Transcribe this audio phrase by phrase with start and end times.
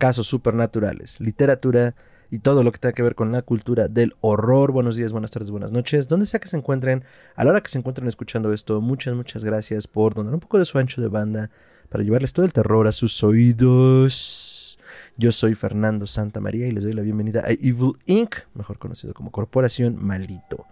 [0.00, 1.94] casos supernaturales, literatura
[2.30, 4.72] y todo lo que tenga que ver con la cultura del horror.
[4.72, 6.08] Buenos días, buenas tardes, buenas noches.
[6.08, 7.04] Donde sea que se encuentren,
[7.36, 10.58] a la hora que se encuentren escuchando esto, muchas, muchas gracias por donar un poco
[10.58, 11.50] de su ancho de banda
[11.90, 14.78] para llevarles todo el terror a sus oídos.
[15.18, 19.12] Yo soy Fernando Santa María y les doy la bienvenida a Evil Inc., mejor conocido
[19.12, 20.64] como Corporación Maldito.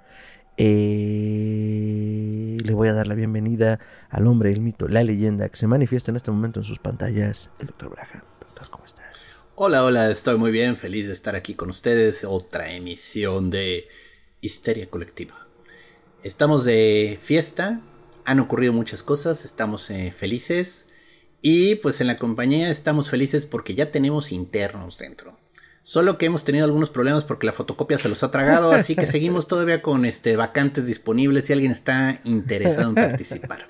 [0.57, 5.67] Eh, le voy a dar la bienvenida al hombre, el mito, la leyenda que se
[5.67, 8.38] manifiesta en este momento en sus pantallas, el doctor Braham.
[9.61, 12.23] Hola, hola, estoy muy bien, feliz de estar aquí con ustedes.
[12.23, 13.89] Otra emisión de
[14.41, 15.35] Histeria Colectiva.
[16.23, 17.81] Estamos de fiesta,
[18.25, 20.87] han ocurrido muchas cosas, estamos eh, felices.
[21.43, 25.37] Y pues en la compañía estamos felices porque ya tenemos internos dentro.
[25.83, 29.09] Solo que hemos tenido algunos problemas porque la fotocopia se los ha tragado, así que
[29.09, 33.67] seguimos todavía con este vacantes disponibles si alguien está interesado en participar.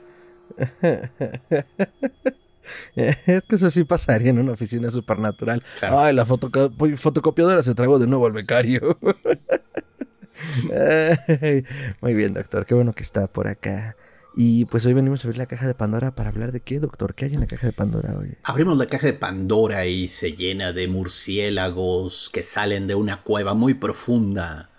[2.94, 5.62] Es que eso sí pasaría en una oficina supernatural.
[5.82, 8.98] Ay, la fotocopiadora se tragó de nuevo al becario.
[12.00, 12.66] muy bien, doctor.
[12.66, 13.96] Qué bueno que está por acá.
[14.40, 17.14] Y pues hoy venimos a abrir la caja de Pandora para hablar de qué, doctor.
[17.14, 18.36] ¿Qué hay en la caja de Pandora hoy?
[18.44, 23.54] Abrimos la caja de Pandora y se llena de murciélagos que salen de una cueva
[23.54, 24.70] muy profunda.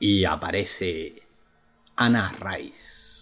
[0.00, 1.22] Y aparece
[1.94, 3.13] Ana Rice.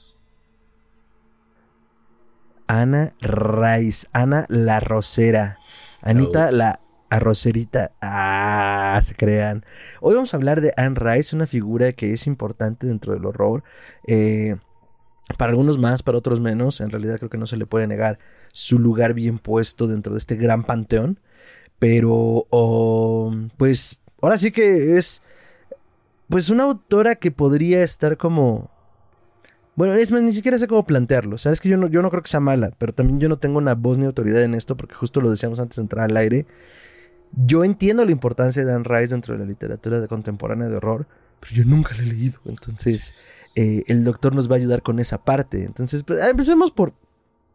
[2.80, 4.06] Ana Rice.
[4.12, 5.58] Ana la Rosera.
[6.00, 7.92] Anita la arrocerita.
[8.00, 9.64] Ah, se crean.
[10.00, 13.62] Hoy vamos a hablar de Anne Rice, una figura que es importante dentro del horror.
[14.06, 14.56] Eh
[15.36, 16.80] para algunos más, para otros menos.
[16.80, 18.18] En realidad creo que no se le puede negar
[18.52, 21.20] su lugar bien puesto dentro de este gran panteón.
[21.78, 22.46] Pero,
[23.56, 25.22] pues, ahora sí que es,
[26.28, 28.70] pues, una autora que podría estar como...
[29.74, 31.38] Bueno, es ni siquiera sé cómo plantearlo.
[31.38, 33.58] Sabes que yo no, yo no creo que sea mala, pero también yo no tengo
[33.58, 36.46] una voz ni autoridad en esto, porque justo lo decíamos antes de entrar al aire.
[37.46, 41.06] Yo entiendo la importancia de Anne Rice dentro de la literatura contemporánea de horror,
[41.40, 42.38] pero yo nunca la he leído.
[42.44, 45.64] Entonces, eh, el doctor nos va a ayudar con esa parte.
[45.64, 46.92] Entonces, pues, empecemos por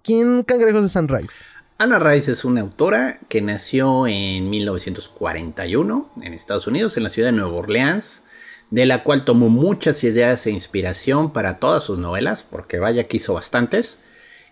[0.04, 1.34] ¿quién cangrejos de Sunrise?
[1.78, 7.28] Anna Rice es una autora que nació en 1941 en Estados Unidos, en la ciudad
[7.28, 8.24] de Nueva Orleans,
[8.70, 13.18] de la cual tomó muchas ideas e inspiración para todas sus novelas, porque vaya que
[13.18, 14.02] hizo bastantes,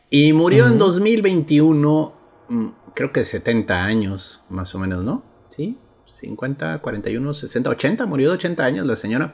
[0.10, 2.14] y murió en 2021,
[2.50, 5.24] mm, creo que 70 años, más o menos, ¿no?
[5.50, 5.78] ¿Sí?
[6.08, 9.34] 50, 41, 60, 80, murió de 80 años la señora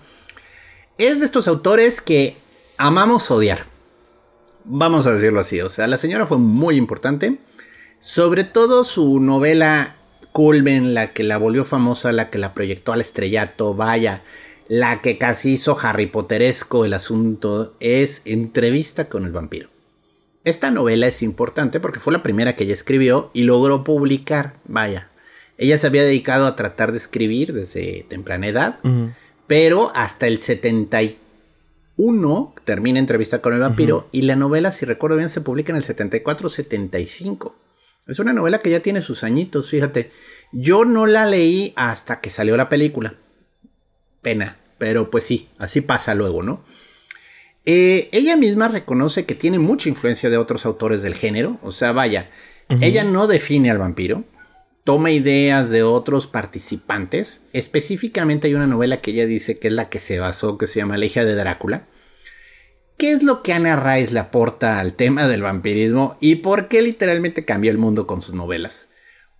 [0.98, 2.38] es de estos autores que
[2.78, 3.66] amamos odiar.
[4.64, 5.60] Vamos a decirlo así.
[5.62, 7.40] O sea, la señora fue muy importante.
[8.00, 9.96] Sobre todo su novela
[10.32, 14.24] Culven, la que la volvió famosa, la que la proyectó al estrellato, vaya,
[14.72, 19.70] la que casi hizo Harry Potteresco el asunto, es Entrevista con el vampiro.
[20.46, 25.10] Esta novela es importante porque fue la primera que ella escribió y logró publicar, vaya.
[25.58, 28.80] Ella se había dedicado a tratar de escribir desde temprana edad
[29.46, 35.30] pero hasta el 71 termina entrevista con el vampiro y la novela, si recuerdo bien,
[35.30, 37.56] se publica en el 74-75.
[38.08, 40.12] Es una novela que ya tiene sus añitos, fíjate.
[40.54, 43.16] Yo no la leí hasta que salió la película.
[44.22, 46.64] Pena, pero pues sí, así pasa luego, ¿no?
[47.68, 51.92] Eh, ella misma reconoce que tiene mucha influencia de otros autores del género, o sea,
[51.92, 52.32] vaya,
[52.80, 54.24] ella no define al vampiro,
[54.84, 57.42] toma ideas de otros participantes.
[57.54, 60.80] Específicamente hay una novela que ella dice que es la que se basó, que se
[60.80, 61.86] llama La hija de Drácula.
[62.98, 66.82] ¿Qué es lo que Anna Rice le aporta al tema del vampirismo y por qué
[66.82, 68.88] literalmente cambia el mundo con sus novelas?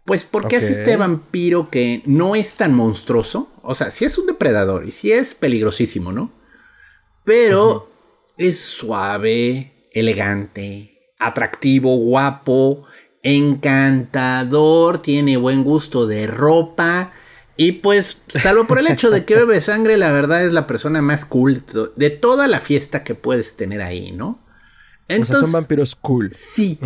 [0.06, 3.50] Pues porque es este vampiro que no es tan monstruoso.
[3.62, 6.32] O sea, sí es un depredador y sí es peligrosísimo, ¿no?
[7.24, 7.90] Pero
[8.38, 12.88] es suave, elegante, atractivo, guapo
[13.24, 17.14] encantador, tiene buen gusto de ropa.
[17.58, 21.02] Y pues, salvo por el hecho de que bebe sangre, la verdad es la persona
[21.02, 21.64] más cool
[21.96, 24.44] de toda la fiesta que puedes tener ahí, ¿no?
[25.08, 26.32] Entonces, son vampiros cool.
[26.34, 26.80] Sí.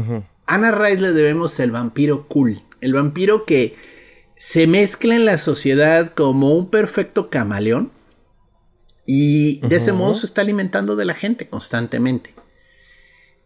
[0.48, 2.62] A Ana Rice le debemos el vampiro cool.
[2.86, 3.76] El vampiro que
[4.38, 7.92] se mezcla en la sociedad como un perfecto camaleón.
[9.08, 12.34] Y de ese modo se está alimentando de la gente constantemente.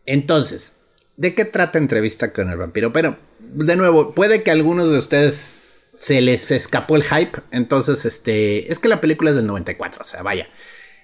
[0.06, 0.74] Entonces,
[1.20, 2.94] ¿De qué trata entrevista con el vampiro?
[2.94, 5.60] Pero, de nuevo, puede que algunos de ustedes
[5.98, 7.42] se les escapó el hype.
[7.52, 10.48] Entonces, este, es que la película es del 94, o sea, vaya.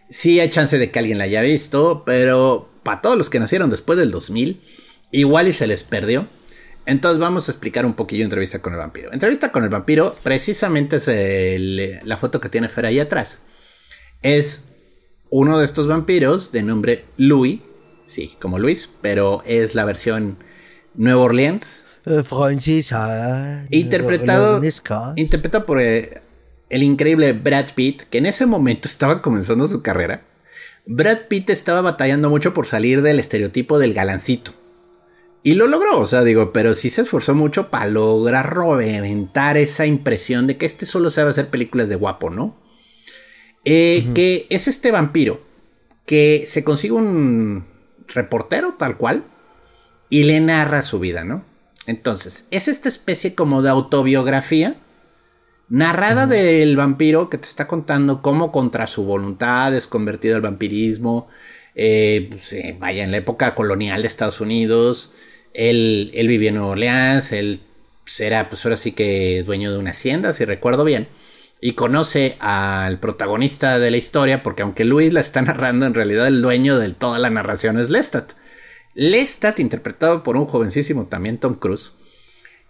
[0.10, 3.70] Sí hay chance de que alguien la haya visto, pero para todos los que nacieron
[3.70, 4.62] después del 2000,
[5.12, 6.28] igual y se les perdió.
[6.86, 9.12] Entonces vamos a explicar un poquillo entrevista con el vampiro.
[9.12, 13.40] Entrevista con el vampiro, precisamente es la foto que tiene Fer ahí atrás.
[14.22, 14.66] Es
[15.30, 17.62] uno de estos vampiros de nombre Louis,
[18.06, 20.38] sí, como Luis, pero es la versión
[20.94, 23.66] Nueva Orleans, eh, francesa.
[23.72, 24.62] Interpretado,
[25.16, 26.22] interpretado por eh,
[26.70, 30.24] el increíble Brad Pitt, que en ese momento estaba comenzando su carrera.
[30.86, 34.54] Brad Pitt estaba batallando mucho por salir del estereotipo del galancito.
[35.46, 39.86] Y lo logró, o sea, digo, pero sí se esforzó mucho para lograr reventar esa
[39.86, 42.58] impresión de que este solo sabe hacer películas de guapo, ¿no?
[43.64, 45.46] Eh, que es este vampiro
[46.08, 47.64] que se consigue un
[48.08, 49.24] reportero tal cual
[50.10, 51.46] y le narra su vida, ¿no?
[51.86, 54.76] Entonces, es esta especie como de autobiografía
[55.70, 61.28] narrada del vampiro que te está contando cómo contra su voluntad es convertido al vampirismo.
[61.76, 65.12] Eh, pues, eh, vaya, en la época colonial de Estados Unidos,
[65.56, 67.62] él, él vivía en Nueva Orleans, él
[68.20, 71.08] era, pues ahora sí que dueño de una hacienda, si recuerdo bien,
[71.62, 76.28] y conoce al protagonista de la historia, porque aunque Luis la está narrando, en realidad
[76.28, 78.34] el dueño de toda la narración es Lestat.
[78.94, 81.94] Lestat, interpretado por un jovencísimo también Tom Cruise,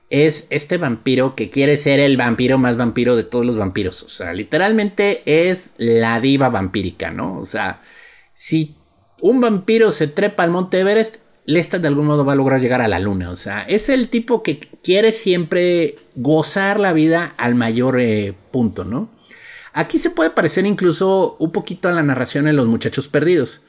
[0.09, 4.03] es este vampiro que quiere ser el vampiro más vampiro de todos los vampiros.
[4.03, 7.38] O sea, literalmente es la diva vampírica, ¿no?
[7.39, 7.81] O sea,
[8.33, 8.75] si
[9.21, 12.81] un vampiro se trepa al Monte Everest, Lestat de algún modo va a lograr llegar
[12.81, 13.30] a la luna.
[13.30, 18.83] O sea, es el tipo que quiere siempre gozar la vida al mayor eh, punto,
[18.83, 19.09] ¿no?
[19.74, 23.62] Aquí se puede parecer incluso un poquito a la narración en Los Muchachos Perdidos,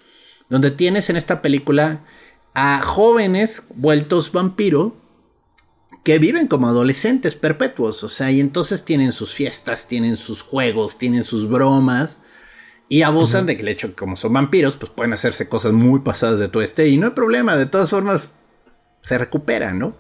[0.49, 2.05] donde tienes en esta película
[2.55, 4.96] a jóvenes vueltos vampiro
[6.05, 10.99] que viven como adolescentes perpetuos, o sea, y entonces tienen sus fiestas, tienen sus juegos,
[10.99, 12.19] tienen sus bromas
[12.88, 16.00] y abusan de que el hecho que como son vampiros, pues pueden hacerse cosas muy
[16.00, 18.32] pasadas de todo este y no hay problema, de todas formas
[19.02, 19.96] se recuperan, ¿no?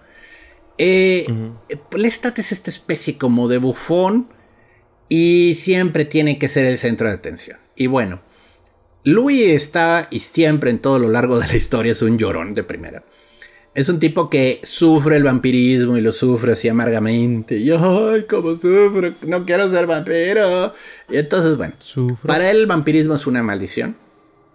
[0.78, 1.26] Eh,
[1.92, 4.28] Lestat es esta especie como de bufón
[5.08, 7.58] y siempre tiene que ser el centro de atención.
[7.74, 8.20] Y bueno,
[9.04, 12.64] Louis está y siempre en todo lo largo de la historia es un llorón de
[12.64, 13.04] primera.
[13.76, 17.58] Es un tipo que sufre el vampirismo y lo sufre así amargamente.
[17.58, 20.74] Y ay, cómo sufro, no quiero ser vampiro.
[21.08, 21.74] Y entonces, bueno,
[22.26, 23.96] para él el vampirismo es una maldición.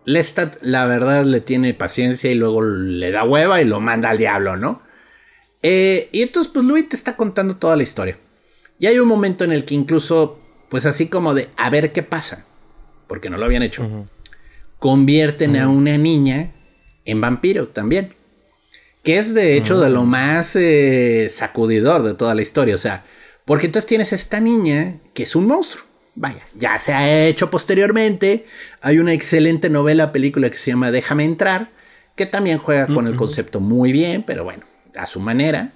[0.06, 4.18] Lestat, la verdad, le tiene paciencia y luego le da hueva y lo manda al
[4.18, 4.81] diablo, ¿no?
[5.62, 8.17] Eh, y entonces, pues Louis te está contando toda la historia.
[8.79, 10.39] Y hay un momento en el que incluso,
[10.69, 12.45] pues así como de a ver qué pasa,
[13.07, 14.07] porque no lo habían hecho
[14.81, 16.53] convierten a una niña
[17.06, 18.15] en vampiro también.
[19.03, 22.75] Que es de hecho de lo más eh, sacudidor de toda la historia.
[22.75, 23.03] O sea,
[23.45, 25.86] porque entonces tienes esta niña que es un monstruo.
[26.13, 28.45] Vaya, ya se ha hecho posteriormente.
[28.81, 31.71] Hay una excelente novela, película que se llama Déjame entrar,
[32.15, 34.65] que también juega con el concepto muy bien, pero bueno,
[34.95, 35.74] a su manera.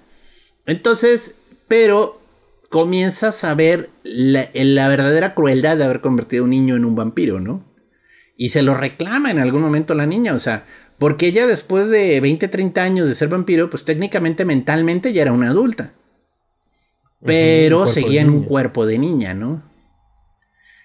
[0.66, 1.36] Entonces,
[1.68, 2.22] pero
[2.70, 6.96] comienzas a ver la, la verdadera crueldad de haber convertido a un niño en un
[6.96, 7.64] vampiro, ¿no?
[8.38, 10.66] Y se lo reclama en algún momento la niña, o sea,
[10.98, 15.34] porque ella después de 20, 30 años de ser vampiro, pues técnicamente, mentalmente ya era
[15.34, 15.94] una adulta.
[17.24, 19.64] Pero seguía en un cuerpo de niña, ¿no?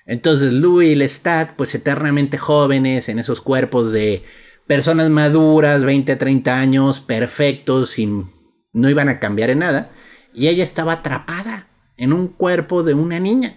[0.07, 4.25] Entonces Louis y Lestat, pues eternamente jóvenes, en esos cuerpos de
[4.67, 8.31] personas maduras, 20, 30 años, perfectos, sin,
[8.73, 9.93] no iban a cambiar en nada.
[10.33, 13.57] Y ella estaba atrapada en un cuerpo de una niña.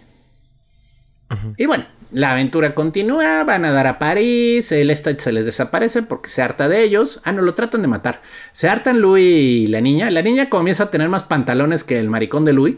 [1.58, 6.04] Y bueno, la aventura continúa, van a dar a París, el Lestat se les desaparece
[6.04, 7.20] porque se harta de ellos.
[7.24, 8.22] Ah, no, lo tratan de matar.
[8.52, 10.12] Se hartan Louis y la niña.
[10.12, 12.78] La niña comienza a tener más pantalones que el maricón de Louis.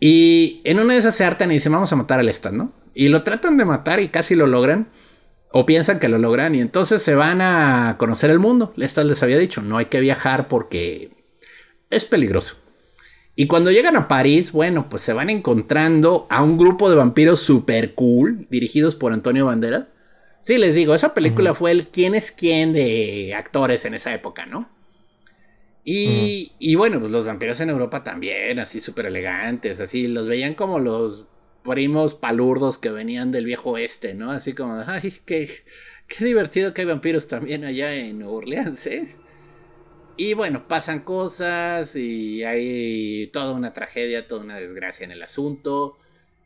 [0.00, 2.72] Y en una de esas se hartan y dicen, vamos a matar al Lestat, ¿no?
[2.94, 4.88] Y lo tratan de matar y casi lo logran.
[5.52, 8.72] O piensan que lo logran y entonces se van a conocer el mundo.
[8.74, 11.12] Lestat les había dicho, no hay que viajar porque
[11.90, 12.56] es peligroso.
[13.36, 17.40] Y cuando llegan a París, bueno, pues se van encontrando a un grupo de vampiros
[17.40, 19.86] super cool, dirigidos por Antonio Banderas.
[20.40, 24.46] Sí, les digo, esa película fue el quién es quién de actores en esa época,
[24.46, 24.68] ¿no?
[25.84, 30.54] Y, y bueno, pues los vampiros en Europa también, así súper elegantes, así, los veían
[30.54, 31.26] como los
[31.62, 34.30] primos palurdos que venían del viejo oeste, ¿no?
[34.30, 35.50] Así como, ay, qué,
[36.06, 39.16] qué divertido que hay vampiros también allá en Nueva Orleans, ¿eh?
[40.16, 45.98] Y bueno, pasan cosas y hay toda una tragedia, toda una desgracia en el asunto.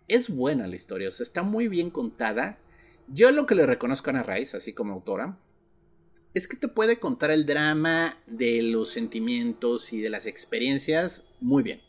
[0.06, 2.58] Es buena la historia, o sea, está muy bien contada.
[3.08, 5.38] Yo lo que le reconozco a Ana Rice, así como autora,
[6.32, 11.62] es que te puede contar el drama de los sentimientos y de las experiencias muy
[11.62, 11.82] bien.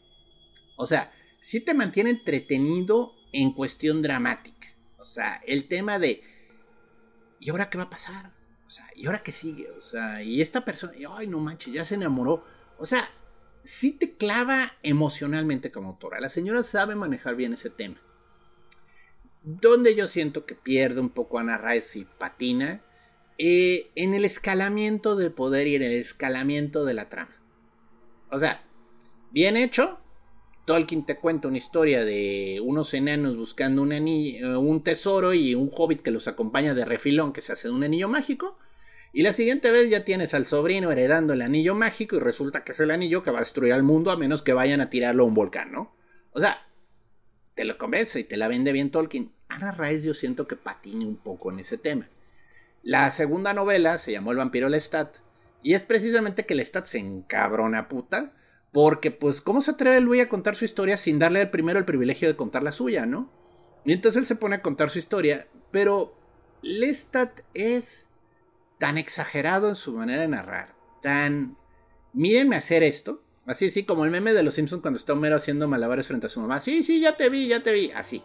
[0.75, 4.75] O sea, sí te mantiene entretenido en cuestión dramática.
[4.97, 6.23] O sea, el tema de,
[7.39, 8.38] ¿y ahora qué va a pasar?
[8.69, 9.71] O sea, ¿y ahora qué sigue?
[9.71, 12.43] O sea, y esta persona, ay, no manches, ya se enamoró.
[12.77, 13.09] O sea,
[13.63, 16.19] sí te clava emocionalmente como autora.
[16.19, 17.99] La señora sabe manejar bien ese tema.
[19.41, 22.83] Donde yo siento que pierde un poco Ana Rice y patina,
[23.39, 27.41] eh, en el escalamiento de poder y en el escalamiento de la trama.
[28.29, 28.61] O sea,
[29.31, 29.99] bien hecho,
[30.65, 35.55] Tolkien te cuenta una historia de unos enanos buscando un, anillo, eh, un tesoro y
[35.55, 38.58] un hobbit que los acompaña de refilón que se hace de un anillo mágico.
[39.11, 42.73] Y la siguiente vez ya tienes al sobrino heredando el anillo mágico y resulta que
[42.73, 45.23] es el anillo que va a destruir al mundo a menos que vayan a tirarlo
[45.23, 45.95] a un volcán, ¿no?
[46.31, 46.67] O sea,
[47.55, 49.31] te lo convence y te la vende bien Tolkien.
[49.47, 52.07] Ana Rice yo siento que patine un poco en ese tema.
[52.83, 55.17] La segunda novela se llamó El vampiro Lestat
[55.63, 58.33] y es precisamente que Lestat se encabrona puta
[58.71, 61.85] porque pues cómo se atreve Louis a contar su historia sin darle al primero el
[61.85, 63.31] privilegio de contar la suya, ¿no?
[63.85, 66.15] Y entonces él se pone a contar su historia, pero
[66.61, 68.08] Lestat es
[68.79, 71.57] tan exagerado en su manera de narrar, tan
[72.13, 75.67] mírenme hacer esto, así así como el meme de los Simpsons cuando está Homero haciendo
[75.67, 78.23] malabares frente a su mamá, sí, sí, ya te vi, ya te vi, así.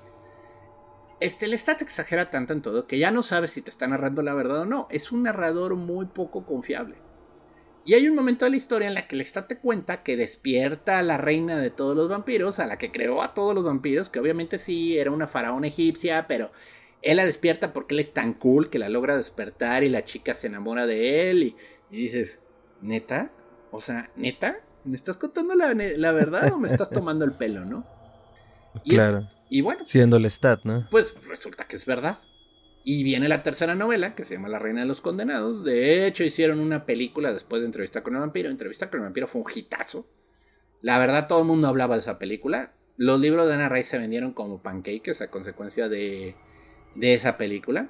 [1.20, 4.34] Este, Lestat exagera tanto en todo que ya no sabes si te está narrando la
[4.34, 4.88] verdad o no.
[4.90, 6.96] Es un narrador muy poco confiable.
[7.87, 10.99] Y hay un momento de la historia en la que Lestat te cuenta que despierta
[10.99, 14.08] a la reina de todos los vampiros, a la que creó a todos los vampiros,
[14.08, 16.50] que obviamente sí era una faraón egipcia, pero
[17.04, 20.34] él la despierta porque él es tan cool que la logra despertar y la chica
[20.34, 21.42] se enamora de él.
[21.42, 21.56] Y,
[21.90, 22.40] dices,
[22.80, 23.30] ¿neta?
[23.70, 24.56] O sea, ¿neta?
[24.84, 27.87] ¿Me estás contando la, la verdad o me estás tomando el pelo, no?
[28.87, 29.28] claro.
[29.50, 29.84] Y bueno.
[29.84, 30.88] Siendo el stat, ¿no?
[30.90, 32.18] Pues resulta que es verdad.
[32.82, 35.62] Y viene la tercera novela, que se llama La Reina de los Condenados.
[35.62, 38.50] De hecho, hicieron una película después de Entrevista con el Vampiro.
[38.50, 40.08] Entrevista con el Vampiro fue un hitazo.
[40.80, 42.73] La verdad, todo el mundo hablaba de esa película.
[42.96, 46.34] Los libros de Ana Ray se vendieron como pancakes a consecuencia de,
[46.95, 47.89] de esa película.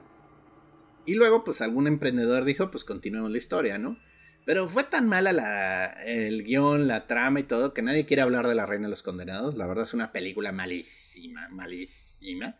[1.06, 3.98] Y luego, pues algún emprendedor dijo, pues continuemos la historia, ¿no?
[4.46, 8.46] Pero fue tan mala la, el guion, la trama y todo, que nadie quiere hablar
[8.46, 9.56] de La Reina de los Condenados.
[9.56, 12.56] La verdad es una película malísima, malísima.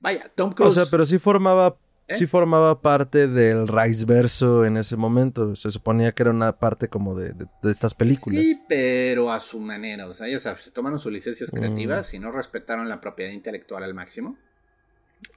[0.00, 0.72] Vaya, Tom Cruise.
[0.72, 1.76] O sea, pero sí formaba,
[2.08, 2.16] ¿Eh?
[2.16, 5.54] sí formaba parte del Rice verso en ese momento.
[5.54, 8.40] Se suponía que era una parte como de, de, estas películas.
[8.40, 10.08] Sí, pero a su manera.
[10.08, 12.16] O sea, ya sabes, se tomaron sus licencias creativas mm.
[12.16, 14.36] y no respetaron la propiedad intelectual al máximo.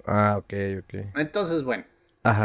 [0.05, 0.93] Ah, ok, ok.
[1.15, 1.85] Entonces, bueno.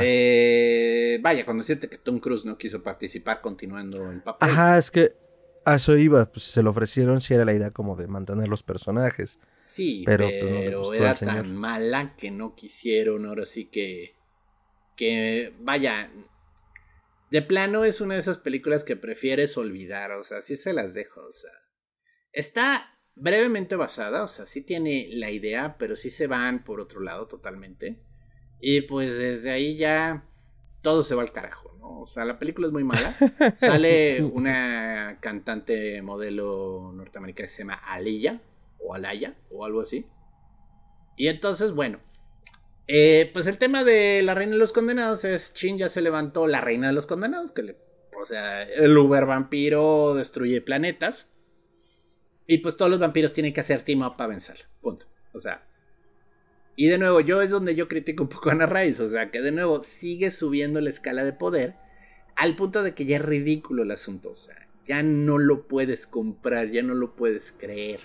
[0.01, 4.49] Eh, vaya, con decirte que Tom Cruise no quiso participar continuando el papel.
[4.51, 5.13] Ajá, es que
[5.67, 8.63] a eso iba, pues se lo ofrecieron si era la idea como de mantener los
[8.63, 9.39] personajes.
[9.57, 10.29] Sí, pero,
[10.83, 14.17] pues, era tan mala que no quisieron, ahora sí que
[14.97, 16.11] que vaya,
[17.31, 20.95] de plano es una de esas películas que prefieres olvidar, o sea, sí se las
[20.95, 21.51] dejo, o sea,
[22.33, 27.01] está brevemente basada, o sea, sí tiene la idea, pero sí se van por otro
[27.01, 27.99] lado totalmente.
[28.61, 30.25] Y pues desde ahí ya
[30.83, 32.01] todo se va al carajo, ¿no?
[32.01, 33.17] O sea, la película es muy mala.
[33.57, 38.41] Sale una cantante modelo norteamericana que se llama Aliyah,
[38.79, 40.07] o Alaya, o algo así.
[41.17, 41.99] Y entonces, bueno,
[42.87, 46.47] eh, pues el tema de la reina de los condenados es, Chin ya se levantó
[46.47, 47.77] la reina de los condenados, que le,
[48.21, 51.29] o sea, el Uber vampiro destruye planetas.
[52.47, 54.65] Y pues todos los vampiros tienen que hacer team para vencerlo.
[54.81, 55.07] Punto.
[55.33, 55.67] O sea,
[56.77, 59.31] y de nuevo, yo es donde yo critico un poco a Ana Rice, o sea,
[59.31, 61.75] que de nuevo sigue subiendo la escala de poder
[62.37, 66.07] al punto de que ya es ridículo el asunto, o sea, ya no lo puedes
[66.07, 68.01] comprar, ya no lo puedes creer.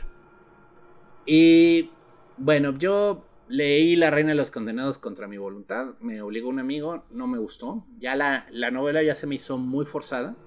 [1.25, 1.91] Y
[2.38, 7.03] bueno, yo leí La Reina de los Condenados contra mi voluntad, me obligó un amigo,
[7.12, 10.38] no me gustó, ya la, la novela ya se me hizo muy forzada.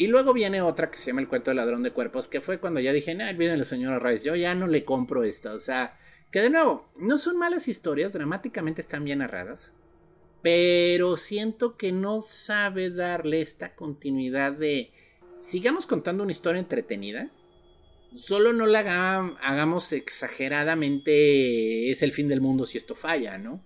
[0.00, 2.58] Y luego viene otra que se llama El cuento del ladrón de cuerpos, que fue
[2.58, 5.58] cuando ya dije, no, olviden la señora Rice, yo ya no le compro esta, o
[5.58, 5.98] sea
[6.32, 9.72] que de nuevo, no son malas historias, dramáticamente están bien narradas.
[10.40, 14.90] Pero siento que no sabe darle esta continuidad de...
[15.38, 17.30] Sigamos contando una historia entretenida.
[18.16, 18.78] Solo no la
[19.42, 21.90] hagamos exageradamente...
[21.90, 23.62] Es el fin del mundo si esto falla, ¿no?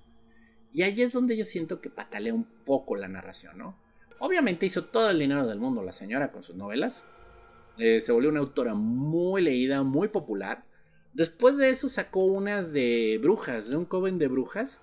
[0.72, 3.83] Y ahí es donde yo siento que patalea un poco la narración, ¿no?
[4.18, 7.04] Obviamente hizo todo el dinero del mundo la señora con sus novelas.
[7.78, 10.64] Eh, se volvió una autora muy leída, muy popular.
[11.12, 14.82] Después de eso sacó unas de brujas, de un coven de brujas,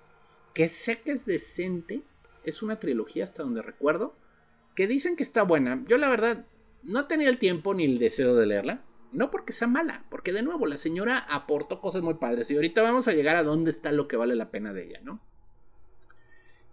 [0.54, 2.04] que sé que es decente.
[2.44, 4.16] Es una trilogía hasta donde recuerdo.
[4.76, 5.84] Que dicen que está buena.
[5.88, 6.46] Yo la verdad
[6.84, 8.84] no tenía el tiempo ni el deseo de leerla.
[9.12, 12.50] No porque sea mala, porque de nuevo la señora aportó cosas muy padres.
[12.50, 15.02] Y ahorita vamos a llegar a dónde está lo que vale la pena de ella,
[15.04, 15.22] ¿no?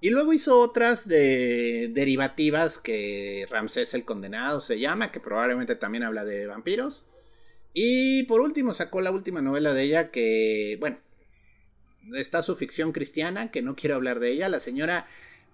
[0.00, 6.04] Y luego hizo otras de derivativas que Ramsés el Condenado se llama, que probablemente también
[6.04, 7.04] habla de vampiros.
[7.74, 10.98] Y por último sacó la última novela de ella que, bueno,
[12.14, 14.48] está su ficción cristiana, que no quiero hablar de ella.
[14.48, 15.08] La señora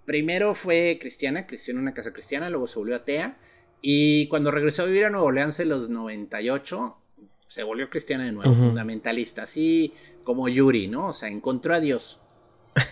[0.04, 3.38] primero fue cristiana, creció en una casa cristiana, luego se volvió atea.
[3.80, 6.98] Y cuando regresó a vivir a Nueva Orleans en los 98,
[7.46, 11.08] se volvió cristiana de nuevo, fundamentalista, así como Yuri, ¿no?
[11.08, 12.20] O sea, encontró a Dios.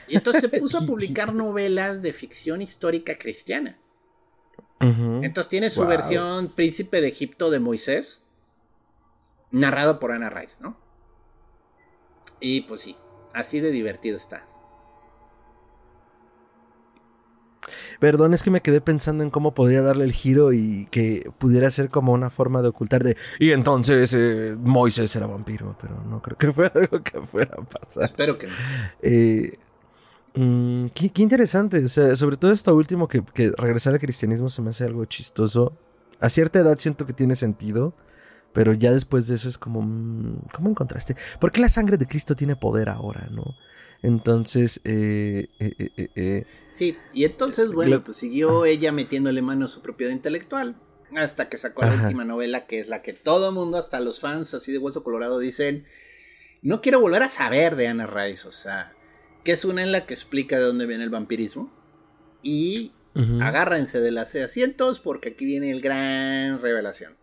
[0.08, 3.78] Y entonces se puso a publicar novelas de ficción histórica cristiana.
[4.80, 8.20] Entonces tiene su versión Príncipe de Egipto de Moisés,
[9.52, 10.76] narrado por Anna Rice, ¿no?
[12.40, 12.96] Y pues sí,
[13.32, 14.48] así de divertido está.
[18.00, 21.70] Perdón, es que me quedé pensando en cómo podría darle el giro y que pudiera
[21.70, 23.16] ser como una forma de ocultar de.
[23.38, 27.62] Y entonces eh, Moisés era vampiro, pero no creo que fuera algo que fuera a
[27.62, 28.02] pasar.
[28.02, 28.52] Espero que no.
[29.02, 29.58] Eh,
[30.34, 34.62] mm, qué, interesante, o sea, sobre todo esto último que, que regresar al cristianismo se
[34.62, 35.76] me hace algo chistoso.
[36.20, 37.94] A cierta edad siento que tiene sentido.
[38.52, 41.16] Pero ya después de eso es como, mm, ¿cómo encontraste?
[41.40, 43.56] ¿Por qué la sangre de Cristo tiene poder ahora, no?
[44.02, 49.68] Entonces, eh, eh, eh, eh sí, y entonces, bueno, pues siguió ella metiéndole mano a
[49.68, 50.76] su propiedad intelectual.
[51.14, 54.54] Hasta que sacó la última novela, que es la que todo mundo, hasta los fans
[54.54, 55.86] así de Hueso Colorado, dicen:
[56.62, 58.48] No quiero volver a saber de Anna Rice.
[58.48, 58.92] O sea,
[59.44, 61.72] que es una en la que explica de dónde viene el vampirismo.
[62.42, 62.92] Y
[63.40, 67.16] agárrense de las asientos, porque aquí viene el gran revelación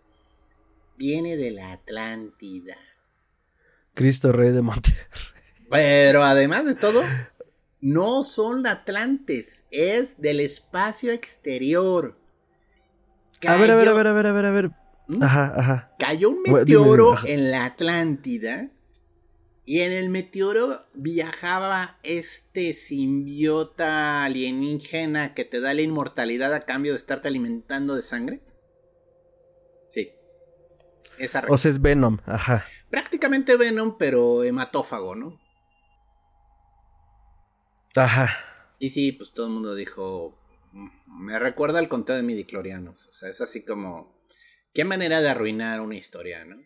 [1.00, 2.76] viene de la Atlántida.
[3.96, 5.00] Cristo Rey de Monterrey.
[5.72, 7.02] Pero además de todo,
[7.80, 12.20] no son atlantes, es del espacio exterior.
[13.48, 14.72] a ver, a ver, a ver, a ver, a ver, a ver.
[15.08, 15.24] ¿Mm?
[15.24, 15.96] Ajá, ajá.
[15.98, 18.70] Cayó un meteoro en la Atlántida.
[19.70, 26.94] Y en el meteoro viajaba este simbiota alienígena que te da la inmortalidad a cambio
[26.94, 28.42] de estarte alimentando de sangre.
[31.50, 32.66] o sea, es Venom, ajá.
[32.90, 35.40] Prácticamente Venom, pero hematófago, ¿no?
[37.96, 38.40] Ajá.
[38.80, 40.36] Y sí, pues todo el mundo dijo.
[40.72, 43.06] Mm, me recuerda al conteo de midiclorianos.
[43.06, 44.20] O sea, es así como.
[44.74, 46.58] Qué manera de arruinar una historia, ¿no?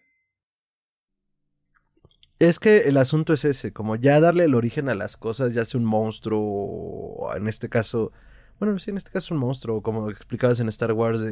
[2.47, 5.63] Es que el asunto es ese, como ya darle el origen a las cosas, ya
[5.63, 8.12] sea un monstruo, en este caso,
[8.60, 11.23] bueno, sí, en este caso un monstruo, como explicabas en Star Wars,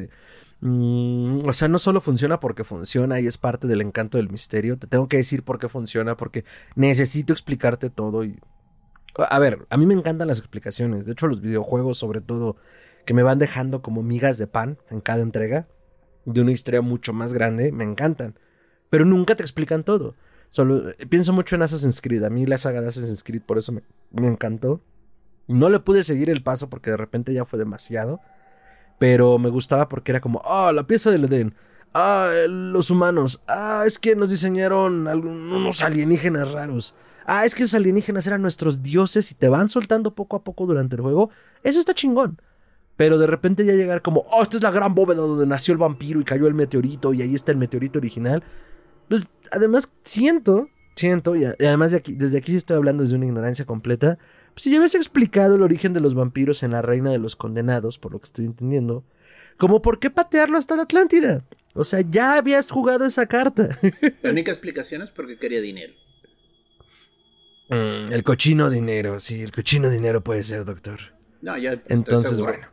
[0.61, 4.77] Mm, o sea, no solo funciona porque funciona y es parte del encanto del misterio.
[4.77, 6.45] Te tengo que decir por qué funciona, porque
[6.75, 8.23] necesito explicarte todo.
[8.23, 8.39] Y...
[9.17, 11.05] A ver, a mí me encantan las explicaciones.
[11.05, 12.57] De hecho, los videojuegos, sobre todo,
[13.05, 15.67] que me van dejando como migas de pan en cada entrega
[16.25, 18.35] de una historia mucho más grande, me encantan.
[18.91, 20.15] Pero nunca te explican todo.
[20.51, 22.23] Solo eh, pienso mucho en Assassin's Creed.
[22.25, 24.81] A mí la saga de Assassin's Creed por eso me, me encantó.
[25.47, 28.19] No le pude seguir el paso porque de repente ya fue demasiado.
[28.99, 31.55] Pero me gustaba porque era como, ah, la pieza del Edén.
[31.93, 33.41] Ah, los humanos.
[33.47, 36.95] Ah, es que nos diseñaron unos alienígenas raros.
[37.25, 40.65] Ah, es que esos alienígenas eran nuestros dioses y te van soltando poco a poco
[40.65, 41.29] durante el juego.
[41.63, 42.41] Eso está chingón.
[42.97, 45.77] Pero de repente ya llegar como, oh, esta es la gran bóveda donde nació el
[45.77, 48.43] vampiro y cayó el meteorito y ahí está el meteorito original.
[49.11, 53.25] Pues además siento, siento, y además de aquí, desde aquí sí estoy hablando desde una
[53.25, 54.17] ignorancia completa,
[54.53, 57.35] pues, si ya habías explicado el origen de los vampiros en La Reina de los
[57.35, 59.03] Condenados, por lo que estoy entendiendo,
[59.57, 61.43] como por qué patearlo hasta la Atlántida.
[61.73, 63.77] O sea, ya habías jugado esa carta.
[64.21, 65.91] La única explicación es porque quería dinero.
[67.67, 71.01] Mm, el cochino dinero, sí, el cochino dinero puede ser, doctor.
[71.41, 71.83] No, ya.
[71.89, 72.65] Entonces, bueno.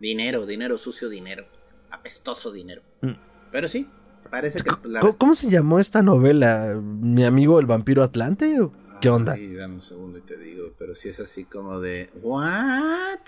[0.00, 1.46] Dinero, dinero, sucio dinero.
[1.92, 2.82] Apestoso dinero.
[3.02, 3.12] Mm.
[3.52, 3.88] Pero sí,
[4.30, 4.70] parece que.
[5.18, 6.78] ¿Cómo, se llamó esta novela?
[6.80, 8.56] ¿Mi amigo el vampiro Atlante?
[9.00, 9.32] ¿Qué onda?
[9.32, 13.20] Ay, dame un segundo y te digo, pero si es así como de, ¿what?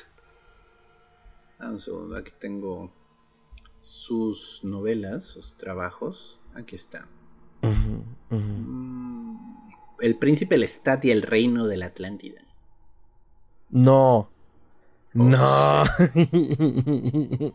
[1.58, 2.92] Dame un segundo, aquí tengo
[3.80, 6.40] sus novelas, sus trabajos.
[6.54, 7.08] Aquí está.
[7.62, 9.36] Mm,
[10.00, 12.42] el príncipe Lestat y el reino de la Atlántida.
[13.70, 14.16] No.
[14.16, 14.28] Oh,
[15.14, 15.84] no.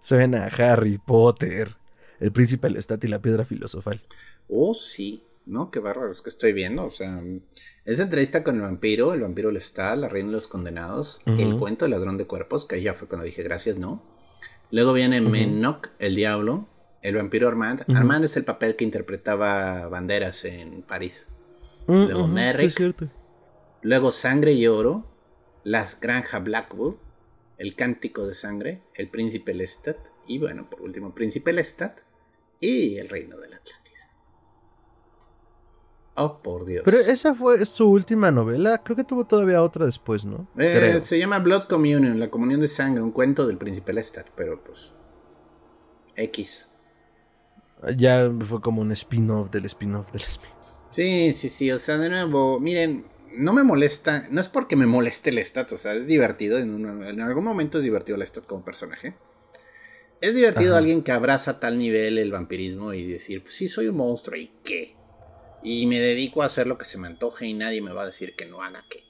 [0.00, 1.76] Suena a Harry Potter.
[2.20, 4.00] El príncipe Lestat y la piedra filosofal.
[4.48, 5.22] Oh, sí.
[5.46, 5.70] ¿no?
[5.70, 6.84] Qué bárbaro es que estoy viendo.
[6.84, 7.22] O sea,
[7.84, 11.58] esa entrevista con el vampiro, el vampiro le está, la reina de los condenados, el
[11.58, 14.02] cuento del ladrón de cuerpos, que ahí ya fue cuando dije gracias, ¿no?
[14.70, 16.66] Luego viene uh el diablo,
[17.02, 17.84] el vampiro Armand.
[17.94, 21.28] Armand es el papel que interpretaba Banderas en París.
[21.86, 23.10] Mm, Luego Merrick.
[23.82, 25.04] Luego Sangre y Oro,
[25.62, 26.94] Las Granja Blackwood,
[27.58, 32.00] El Cántico de Sangre, El Príncipe Lestat y bueno, por último, Príncipe Lestat
[32.60, 33.84] y El Reino del Atlántico.
[36.16, 36.82] Oh, por Dios.
[36.84, 38.82] Pero esa fue su última novela.
[38.84, 40.46] Creo que tuvo todavía otra después, ¿no?
[40.56, 44.62] Eh, se llama Blood Communion, la comunión de sangre, un cuento del príncipe Lestat, pero
[44.62, 44.92] pues.
[46.14, 46.68] X.
[47.96, 50.54] Ya fue como un spin-off del spin-off del spin-off.
[50.90, 51.72] Sí, sí, sí.
[51.72, 53.06] O sea, de nuevo, miren,
[53.36, 54.28] no me molesta.
[54.30, 56.58] No es porque me moleste el stat, o sea, es divertido.
[56.58, 59.16] En, algún momento es divertido el stat como personaje.
[60.24, 63.88] Es divertido alguien que abraza a tal nivel el vampirismo y decir, pues sí, soy
[63.88, 64.96] un monstruo, ¿y qué?
[65.62, 68.06] Y me dedico a hacer lo que se me antoje y nadie me va a
[68.06, 69.04] decir que no haga qué.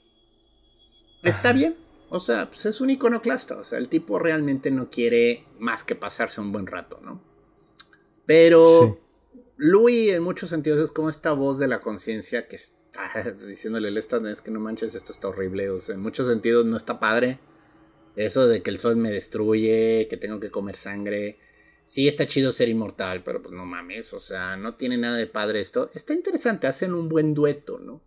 [1.22, 1.76] Está bien,
[2.08, 3.56] o sea, pues es un iconoclasta.
[3.56, 7.22] O sea, el tipo realmente no quiere más que pasarse un buen rato, ¿no?
[8.26, 8.98] Pero
[9.56, 13.96] Louis en muchos sentidos es como esta voz de la conciencia que está diciéndole al
[13.98, 15.70] es que no manches, esto está horrible.
[15.70, 17.38] O sea, en muchos sentidos no está padre.
[18.16, 21.38] Eso de que el sol me destruye, que tengo que comer sangre.
[21.84, 25.26] Sí, está chido ser inmortal, pero pues no mames, o sea, no tiene nada de
[25.26, 25.90] padre esto.
[25.94, 28.02] Está interesante, hacen un buen dueto, ¿no?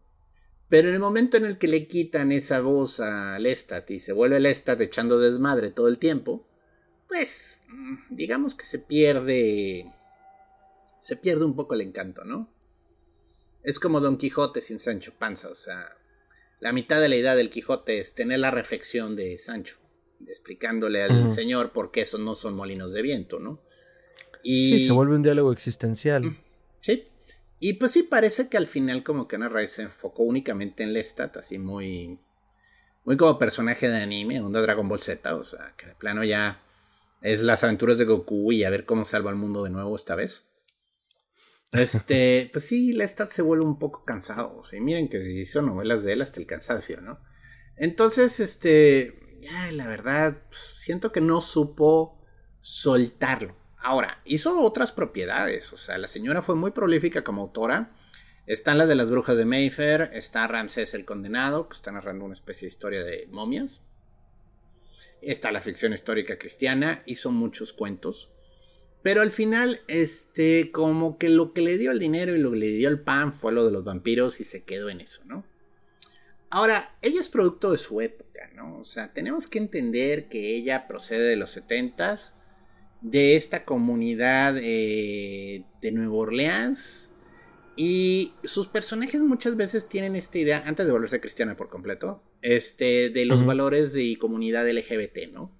[0.70, 4.14] Pero en el momento en el que le quitan esa voz a Lestat y se
[4.14, 6.46] vuelve Lestat echando desmadre todo el tiempo,
[7.08, 9.94] pues mm, digamos que se pierde
[11.00, 12.50] se pierde un poco el encanto, ¿no?
[13.64, 15.96] Es como Don Quijote sin Sancho Panza, o sea,
[16.60, 19.78] la mitad de la idea del Quijote es tener la reflexión de Sancho,
[20.26, 23.62] explicándole al señor por qué esos no son molinos de viento, ¿no?
[24.44, 24.80] Y...
[24.80, 26.38] Sí, se vuelve un diálogo existencial.
[26.82, 27.08] Sí.
[27.60, 30.94] Y pues sí, parece que al final como que Ana Rice se enfocó únicamente en
[30.94, 32.20] Lestat, así muy...
[33.04, 36.62] Muy como personaje de anime, onda Dragon Ball Z, o sea, que de plano ya
[37.22, 40.16] es las aventuras de Goku y a ver cómo salva al mundo de nuevo esta
[40.16, 40.44] vez.
[41.72, 44.58] Este, pues sí, Lestat se vuelve un poco cansado.
[44.58, 47.20] O miren que hizo novelas de él hasta el cansancio, ¿no?
[47.78, 52.18] Entonces, este, ya, la verdad, pues, siento que no supo
[52.62, 53.56] soltarlo.
[53.78, 55.72] Ahora, hizo otras propiedades.
[55.74, 57.96] O sea, la señora fue muy prolífica como autora.
[58.46, 60.10] Están las de las brujas de Mayfair.
[60.14, 63.82] Está Ramsés el Condenado, que está narrando una especie de historia de momias.
[65.22, 67.04] Está la ficción histórica cristiana.
[67.06, 68.32] Hizo muchos cuentos.
[69.04, 72.58] Pero al final, este, como que lo que le dio el dinero y lo que
[72.58, 75.46] le dio el pan fue lo de los vampiros y se quedó en eso, ¿no?
[76.50, 78.80] Ahora, ella es producto de su época, ¿no?
[78.80, 82.34] O sea, tenemos que entender que ella procede de los setentas,
[83.02, 87.12] de esta comunidad eh, de Nueva Orleans,
[87.76, 93.10] y sus personajes muchas veces tienen esta idea, antes de volverse cristiana por completo, este,
[93.10, 95.52] de los valores de comunidad LGBT, ¿no?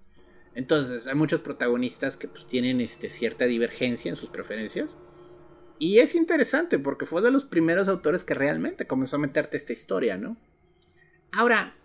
[0.56, 4.98] Entonces, hay muchos protagonistas que pues, tienen este, cierta divergencia en sus preferencias.
[5.78, 9.74] Y es interesante porque fue de los primeros autores que realmente comenzó a meterte esta
[9.74, 10.36] historia, ¿no?
[11.32, 11.76] Ahora,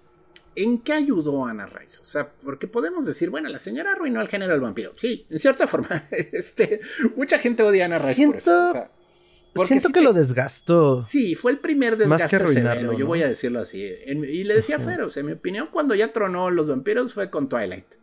[0.56, 2.00] ¿en qué ayudó Ana Rice?
[2.00, 4.92] O sea, porque podemos decir, bueno, la señora arruinó el género del vampiro.
[4.94, 6.02] Sí, en cierta forma.
[6.32, 6.80] Este,
[7.16, 9.66] mucha gente odia a Ana Rice siento, por eso.
[9.66, 11.02] siento que, lo desgastó.
[11.02, 13.82] Sí, fue el primer desgaste Más que arruinarlo, yo voy a decirlo así.
[13.82, 17.30] y le decía Fer, o sea, en mi opinión, cuando ya tronó los vampiros fue
[17.30, 18.02] con Twilight.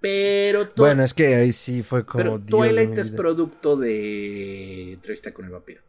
[0.00, 0.70] Pero.
[0.76, 2.22] Bueno, es que ahí sí fue como.
[2.22, 5.82] Pero Twilight es producto de Entrevista con el vampiro.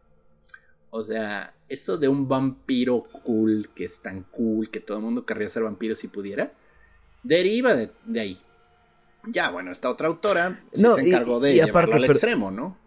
[0.92, 5.26] O sea, eso de un vampiro cool, que es tan cool, que todo el mundo
[5.26, 6.54] querría ser vampiro si pudiera,
[7.24, 8.40] deriva de, ahí.
[9.28, 12.78] Ya, bueno, esta otra autora se encargó de llevarlo al extremo, ¿no?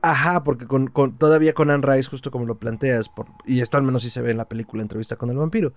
[0.00, 3.82] Ajá, porque con, todavía con Anne Rice, justo como lo planteas, por, y esto al
[3.82, 5.72] menos sí se ve en la película Entrevista con el vampiro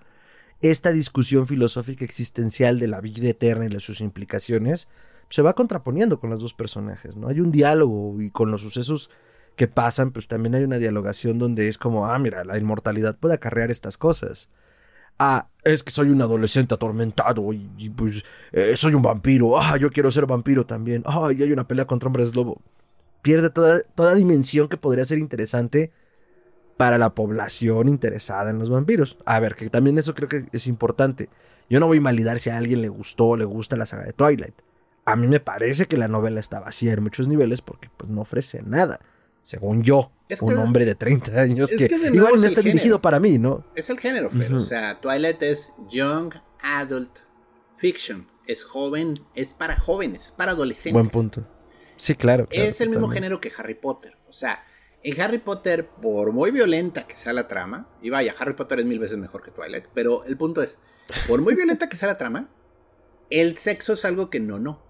[0.62, 4.88] esta discusión filosófica existencial de la vida eterna y de sus implicaciones
[5.28, 7.28] se va contraponiendo con los dos personajes, ¿no?
[7.28, 9.10] Hay un diálogo y con los sucesos
[9.56, 13.34] que pasan, pues también hay una dialogación donde es como, ah, mira, la inmortalidad puede
[13.34, 14.48] acarrear estas cosas.
[15.18, 19.60] Ah, es que soy un adolescente atormentado y, pues eh, soy un vampiro.
[19.60, 21.02] Ah, yo quiero ser vampiro también.
[21.06, 22.60] Ah, y hay una pelea contra hombres lobo.
[23.22, 25.92] Pierde toda, toda dimensión que podría ser interesante
[26.76, 29.16] para la población interesada en los vampiros.
[29.24, 31.28] A ver, que también eso creo que es importante.
[31.70, 34.04] Yo no voy a invalidar si a alguien le gustó o le gusta la saga
[34.04, 34.54] de Twilight.
[35.04, 38.22] A mí me parece que la novela está vacía en muchos niveles porque pues no
[38.22, 39.00] ofrece nada.
[39.42, 43.64] Según yo, un hombre de 30 años que, igual no está dirigido para mí, ¿no?
[43.74, 47.18] Es el género, pero, o sea, Twilight es young adult
[47.76, 48.28] fiction.
[48.46, 50.92] Es joven, es para jóvenes, para adolescentes.
[50.94, 51.46] Buen punto.
[51.96, 52.48] Sí, claro.
[52.50, 54.16] es el mismo género que Harry Potter.
[54.28, 54.64] O sea,
[55.04, 58.84] en Harry Potter, por muy violenta que sea la trama, y vaya, Harry Potter es
[58.84, 60.78] mil veces mejor que Twilight, pero el punto es,
[61.28, 62.48] por muy violenta que sea la trama,
[63.30, 64.82] el sexo es algo que no, no.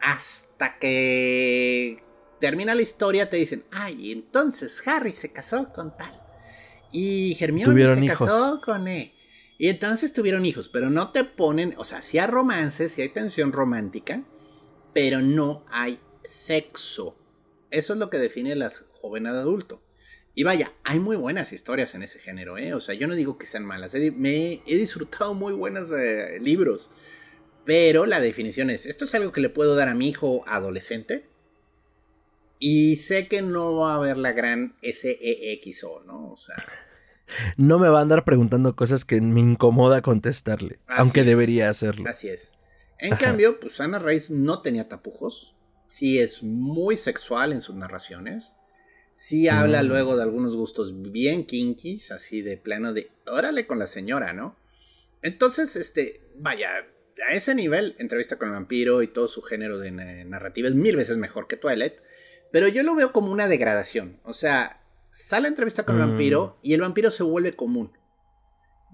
[0.00, 2.02] Hasta que
[2.40, 6.20] termina la historia te dicen, ay, entonces Harry se casó con tal.
[6.92, 9.14] Y Hermione se casó con E.
[9.58, 13.10] Y entonces tuvieron hijos, pero no te ponen, o sea, sí hay romance, sí hay
[13.10, 14.24] tensión romántica,
[14.94, 17.18] pero no hay sexo.
[17.70, 19.82] Eso es lo que define las joven adulto.
[20.34, 22.72] Y vaya, hay muy buenas historias en ese género, ¿eh?
[22.72, 26.38] O sea, yo no digo que sean malas, he, me he disfrutado muy buenos eh,
[26.40, 26.90] libros.
[27.64, 31.29] Pero la definición es, ¿esto es algo que le puedo dar a mi hijo adolescente?
[32.60, 36.30] Y sé que no va a haber la gran SEXO, ¿no?
[36.30, 36.54] O sea.
[37.56, 42.08] No me va a andar preguntando cosas que me incomoda contestarle, aunque debería hacerlo.
[42.08, 42.52] Así es.
[42.98, 45.56] En cambio, pues Ana Rice no tenía tapujos.
[45.88, 48.56] Sí es muy sexual en sus narraciones.
[49.16, 49.86] Sí habla mm.
[49.86, 54.56] luego de algunos gustos bien kinkies, así de plano de órale con la señora, ¿no?
[55.22, 56.86] Entonces, este, vaya,
[57.28, 60.96] a ese nivel, entrevista con el vampiro y todo su género de narrativa es mil
[60.96, 61.94] veces mejor que Twilight.
[62.52, 64.20] Pero yo lo veo como una degradación.
[64.24, 66.66] O sea, sale entrevista con el vampiro mm.
[66.66, 67.92] y el vampiro se vuelve común.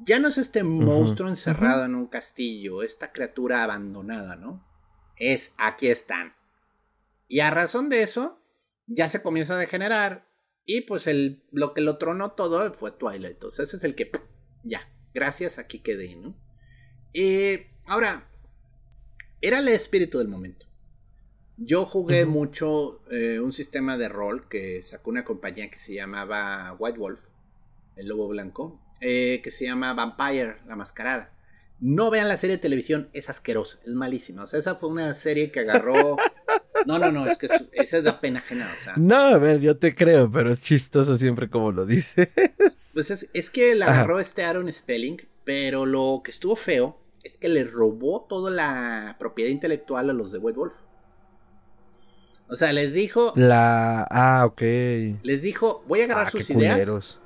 [0.03, 4.67] Ya no es este monstruo encerrado en un castillo, esta criatura abandonada, ¿no?
[5.17, 6.35] Es aquí están.
[7.29, 8.43] Y a razón de eso,
[8.87, 10.29] ya se comienza a degenerar.
[10.67, 13.35] Y pues el, lo que lo tronó todo fue Twilight.
[13.35, 14.11] Entonces ese es el que,
[14.65, 16.37] ya, gracias, aquí quedé, ¿no?
[17.13, 18.29] Y ahora,
[19.41, 20.66] era el espíritu del momento.
[21.59, 26.77] Yo jugué mucho eh, un sistema de rol que sacó una compañía que se llamaba
[26.79, 27.21] White Wolf,
[27.97, 31.33] el lobo blanco, eh, que se llama Vampire, la mascarada.
[31.81, 34.45] No vean la serie de televisión, es asquerosa, es malísima.
[34.45, 36.17] O sea, esa fue una serie que agarró.
[36.85, 38.71] No, no, no, es que esa es la pena ajena.
[38.73, 38.95] O sea.
[38.97, 42.29] No, a ver, yo te creo, pero es chistoso siempre como lo dices.
[42.95, 47.39] Pues es, es que la agarró este Aaron Spelling, pero lo que estuvo feo es
[47.39, 50.75] que le robó toda la propiedad intelectual a los de White Wolf.
[52.49, 53.33] O sea, les dijo.
[53.37, 54.07] La.
[54.11, 54.63] Ah, ok.
[55.23, 57.19] Les dijo, voy a agarrar ah, sus ideas.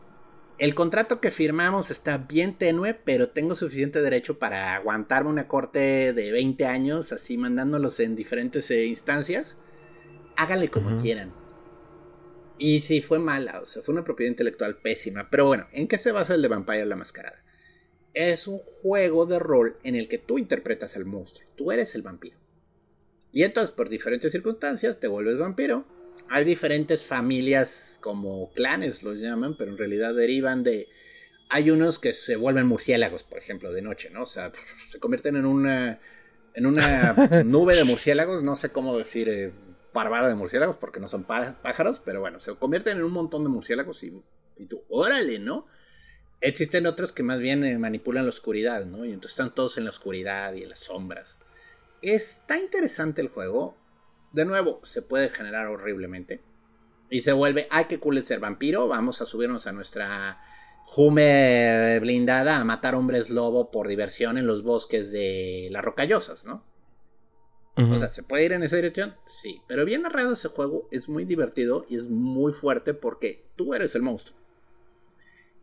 [0.58, 6.12] El contrato que firmamos está bien tenue, pero tengo suficiente derecho para aguantarme una corte
[6.12, 9.56] de 20 años, así mandándolos en diferentes eh, instancias.
[10.36, 11.32] Háganle como quieran.
[12.58, 15.30] Y sí, fue mala, o sea, fue una propiedad intelectual pésima.
[15.30, 17.42] Pero bueno, ¿en qué se basa el de Vampire la Mascarada?
[18.12, 22.02] Es un juego de rol en el que tú interpretas al monstruo, tú eres el
[22.02, 22.39] vampiro.
[23.32, 25.84] Y entonces, por diferentes circunstancias, te vuelves vampiro.
[26.28, 30.88] Hay diferentes familias, como clanes los llaman, pero en realidad derivan de.
[31.48, 34.22] Hay unos que se vuelven murciélagos, por ejemplo, de noche, ¿no?
[34.22, 34.52] O sea,
[34.88, 36.00] se convierten en una.
[36.54, 37.12] En una
[37.44, 39.52] nube de murciélagos, no sé cómo decir eh,
[39.92, 43.50] parvada de murciélagos, porque no son pájaros, pero bueno, se convierten en un montón de
[43.50, 44.12] murciélagos y,
[44.58, 45.66] y tú, órale, ¿no?
[46.40, 49.04] Existen otros que más bien eh, manipulan la oscuridad, ¿no?
[49.04, 51.38] Y entonces están todos en la oscuridad y en las sombras.
[52.02, 53.76] Está interesante el juego.
[54.32, 56.40] De nuevo, se puede generar horriblemente.
[57.10, 58.86] Y se vuelve, ay, qué cool es ser vampiro.
[58.86, 60.40] Vamos a subirnos a nuestra
[60.84, 66.64] Jume blindada a matar hombres lobo por diversión en los bosques de las rocallosas, ¿no?
[67.76, 69.14] O sea, ¿se puede ir en esa dirección?
[69.24, 69.62] Sí.
[69.66, 73.94] Pero bien narrado ese juego, es muy divertido y es muy fuerte porque tú eres
[73.94, 74.36] el monstruo.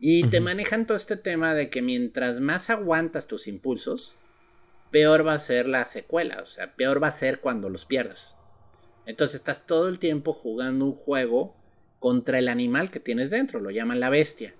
[0.00, 4.14] Y te manejan todo este tema de que mientras más aguantas tus impulsos,
[4.90, 8.36] peor va a ser la secuela, o sea, peor va a ser cuando los pierdas.
[9.06, 11.54] Entonces estás todo el tiempo jugando un juego
[11.98, 14.54] contra el animal que tienes dentro, lo llaman la bestia,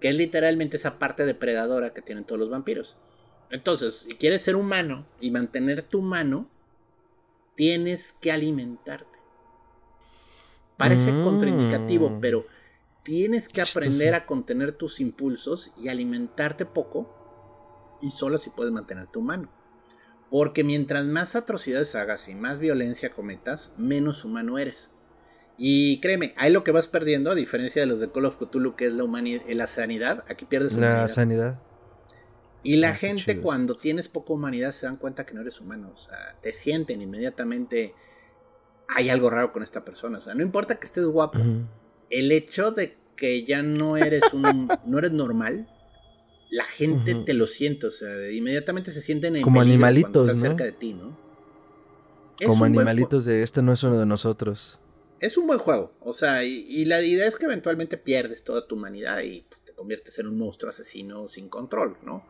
[0.00, 2.96] que es literalmente esa parte depredadora que tienen todos los vampiros.
[3.50, 6.48] Entonces, si quieres ser humano y mantener tu humano,
[7.54, 9.18] tienes que alimentarte.
[10.76, 12.20] Parece contraindicativo, mm.
[12.20, 12.46] pero
[13.02, 19.06] tienes que aprender a contener tus impulsos y alimentarte poco y solo si puedes mantener
[19.06, 19.48] tu humano.
[20.30, 24.90] Porque mientras más atrocidades hagas y más violencia cometas, menos humano eres.
[25.58, 28.76] Y créeme, ahí lo que vas perdiendo, a diferencia de los de Call of Cthulhu,
[28.76, 31.02] que es la, humanidad, la sanidad, aquí pierdes humanidad.
[31.02, 31.58] La sanidad.
[32.62, 35.92] Y la ah, gente cuando tienes poca humanidad se dan cuenta que no eres humano.
[35.94, 37.94] O sea, te sienten inmediatamente,
[38.88, 40.18] hay algo raro con esta persona.
[40.18, 41.38] O sea, no importa que estés guapo.
[42.10, 45.68] El hecho de que ya no eres un, no eres normal,
[46.50, 50.40] la gente te lo siente, o sea, inmediatamente se sienten en como animalitos, ¿no?
[50.40, 51.16] cerca de ti, ¿no?
[52.44, 54.78] como animalitos de este no es uno de nosotros.
[55.20, 58.74] Es un buen juego, o sea, y, la idea es que eventualmente pierdes toda tu
[58.74, 62.22] humanidad y pues, te conviertes en un monstruo asesino sin control, ¿no?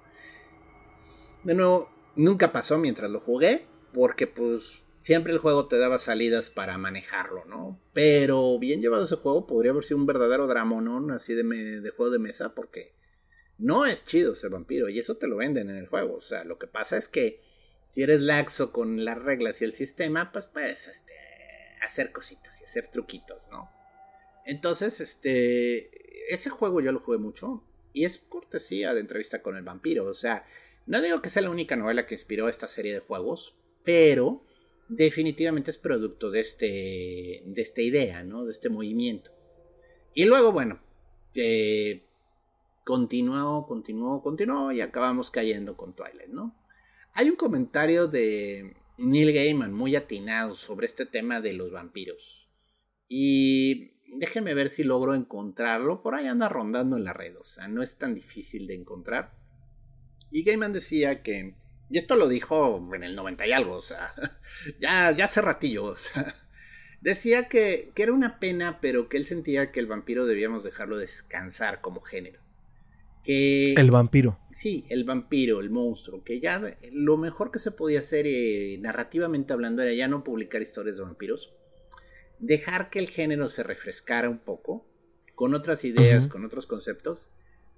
[1.42, 6.50] De nuevo, nunca pasó mientras lo jugué, porque pues siempre el juego te daba salidas
[6.50, 7.79] para manejarlo, ¿no?
[7.92, 12.12] Pero bien llevado ese juego podría haber sido un verdadero dramonón así de, de juego
[12.12, 12.94] de mesa, porque
[13.59, 16.16] no es chido ser vampiro y eso te lo venden en el juego.
[16.16, 17.40] O sea, lo que pasa es que
[17.87, 21.14] si eres laxo con las reglas y el sistema, pues puedes este,
[21.83, 23.71] hacer cositas y hacer truquitos, ¿no?
[24.45, 29.62] Entonces, este, ese juego yo lo jugué mucho y es cortesía de entrevista con el
[29.62, 30.05] vampiro.
[30.05, 30.47] O sea,
[30.87, 34.45] no digo que sea la única novela que inspiró esta serie de juegos, pero
[34.88, 38.45] definitivamente es producto de, este, de esta idea, ¿no?
[38.45, 39.33] De este movimiento.
[40.14, 40.81] Y luego, bueno,
[41.35, 42.06] eh,
[42.87, 46.57] continuó, continuó, continuó y acabamos cayendo con Twilight, ¿no?
[47.14, 52.49] Hay un comentario de Neil Gaiman muy atinado sobre este tema de los vampiros.
[53.09, 56.01] Y déjenme ver si logro encontrarlo.
[56.01, 59.33] Por ahí anda rondando en la red, o sea, no es tan difícil de encontrar.
[60.31, 61.57] Y Gaiman decía que,
[61.90, 64.14] y esto lo dijo en el 90 y algo, o sea,
[64.81, 66.37] ya, ya hace ratillo, o sea,
[67.01, 70.99] decía que, que era una pena, pero que él sentía que el vampiro debíamos dejarlo
[70.99, 72.46] descansar como género.
[73.27, 74.39] Que, el vampiro.
[74.53, 76.62] Sí, el vampiro, el monstruo, que ya
[76.93, 81.03] lo mejor que se podía hacer eh, narrativamente hablando era ya no publicar historias de
[81.03, 81.53] vampiros,
[82.39, 84.87] dejar que el género se refrescara un poco,
[85.35, 87.31] con otras ideas, con otros conceptos,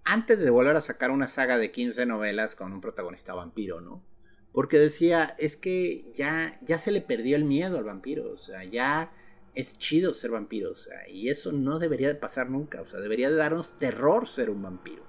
[0.05, 4.05] antes de volver a sacar una saga de 15 novelas con un protagonista vampiro, ¿no?
[4.53, 8.65] Porque decía, es que ya, ya se le perdió el miedo al vampiro, o sea,
[8.65, 9.15] ya
[9.55, 13.01] es chido ser vampiro, o sea, y eso no debería de pasar nunca, o sea,
[13.01, 15.08] debería de darnos terror ser un vampiro.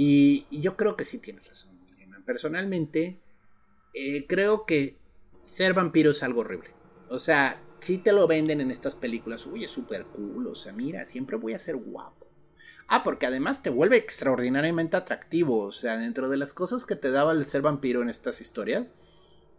[0.00, 1.76] Y, yo creo que sí tienes razón,
[2.24, 3.18] Personalmente,
[3.94, 4.98] eh, creo que
[5.40, 6.70] ser vampiro es algo horrible.
[7.08, 10.74] O sea, si te lo venden en estas películas, uy, es súper cool, o sea,
[10.74, 12.28] mira, siempre voy a ser guapo.
[12.86, 17.10] Ah, porque además te vuelve extraordinariamente atractivo, o sea, dentro de las cosas que te
[17.10, 18.86] daba el ser vampiro en estas historias,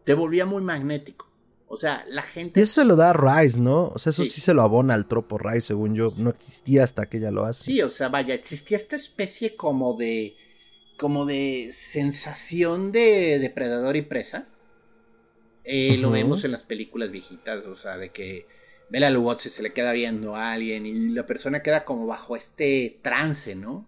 [0.03, 1.28] te volvía muy magnético.
[1.69, 2.59] O sea, la gente...
[2.59, 3.89] Y eso se lo da a Rice, ¿no?
[3.89, 6.09] O sea, eso sí, se lo abona al tropo Rice, según yo.
[6.17, 7.63] No existía hasta que ella lo hace.
[7.63, 10.35] Sí, o sea, vaya, existía esta especie como de...
[10.97, 14.49] como de sensación de depredador y presa
[15.71, 18.47] eh, lo vemos en las películas viejitas, o sea, de que
[18.89, 22.99] Bela Lugosi se le queda viendo a alguien y la persona queda como bajo este
[23.03, 23.87] trance, ¿no?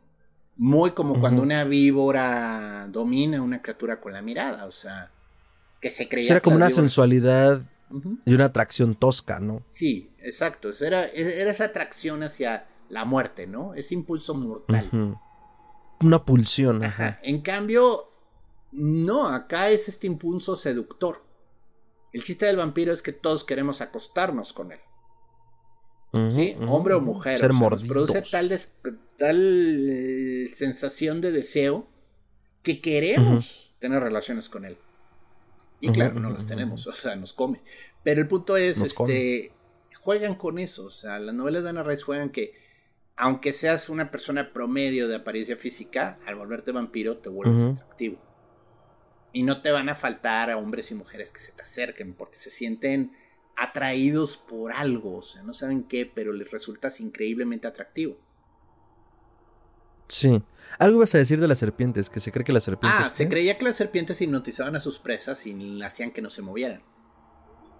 [0.58, 5.12] Muy como cuando una víbora domina a una criatura con la mirada, o sea,
[5.82, 6.32] que se creía.
[6.32, 7.62] era como una sensualidad
[8.26, 9.63] y una atracción tosca, ¿no?
[9.65, 10.70] Sí, exacto.
[10.80, 13.74] Era, era esa atracción hacia la muerte, ¿no?
[13.74, 15.17] Ese impulso mortal.
[16.00, 16.84] Una pulsión.
[16.84, 17.20] Ajá.
[17.24, 18.12] En cambio,
[18.72, 21.24] no, acá es este impulso seductor.
[22.13, 24.80] El chiste del vampiro es que todos queremos acostarnos con él.
[26.30, 26.58] ¿Sí?
[26.67, 27.38] Hombre o mujer.
[27.39, 28.52] Ser o produce tal,
[29.17, 31.88] tal eh, sensación de deseo
[32.63, 34.78] que queremos tener relaciones con él.
[35.82, 37.62] Y claro, no las tenemos, o sea, nos come.
[38.04, 39.52] Pero el punto es, este,
[39.98, 40.86] juegan con eso.
[40.86, 42.54] O sea, las novelas de Ana Rice juegan que,
[43.15, 48.22] aunque seas una persona promedio de apariencia física, al volverte vampiro te vuelves atractivo.
[49.34, 52.38] Y no te van a faltar a hombres y mujeres que se te acerquen porque
[52.38, 53.13] se sienten
[53.56, 58.17] atraídos por algo, o sea, no saben qué, pero les resultas increíblemente atractivo.
[60.08, 60.41] Sí.
[60.79, 63.01] Algo vas a decir de las serpientes, que se cree que las serpientes.
[63.03, 66.41] Ah, se creía que las serpientes hipnotizaban a sus presas y hacían que no se
[66.41, 66.81] movieran.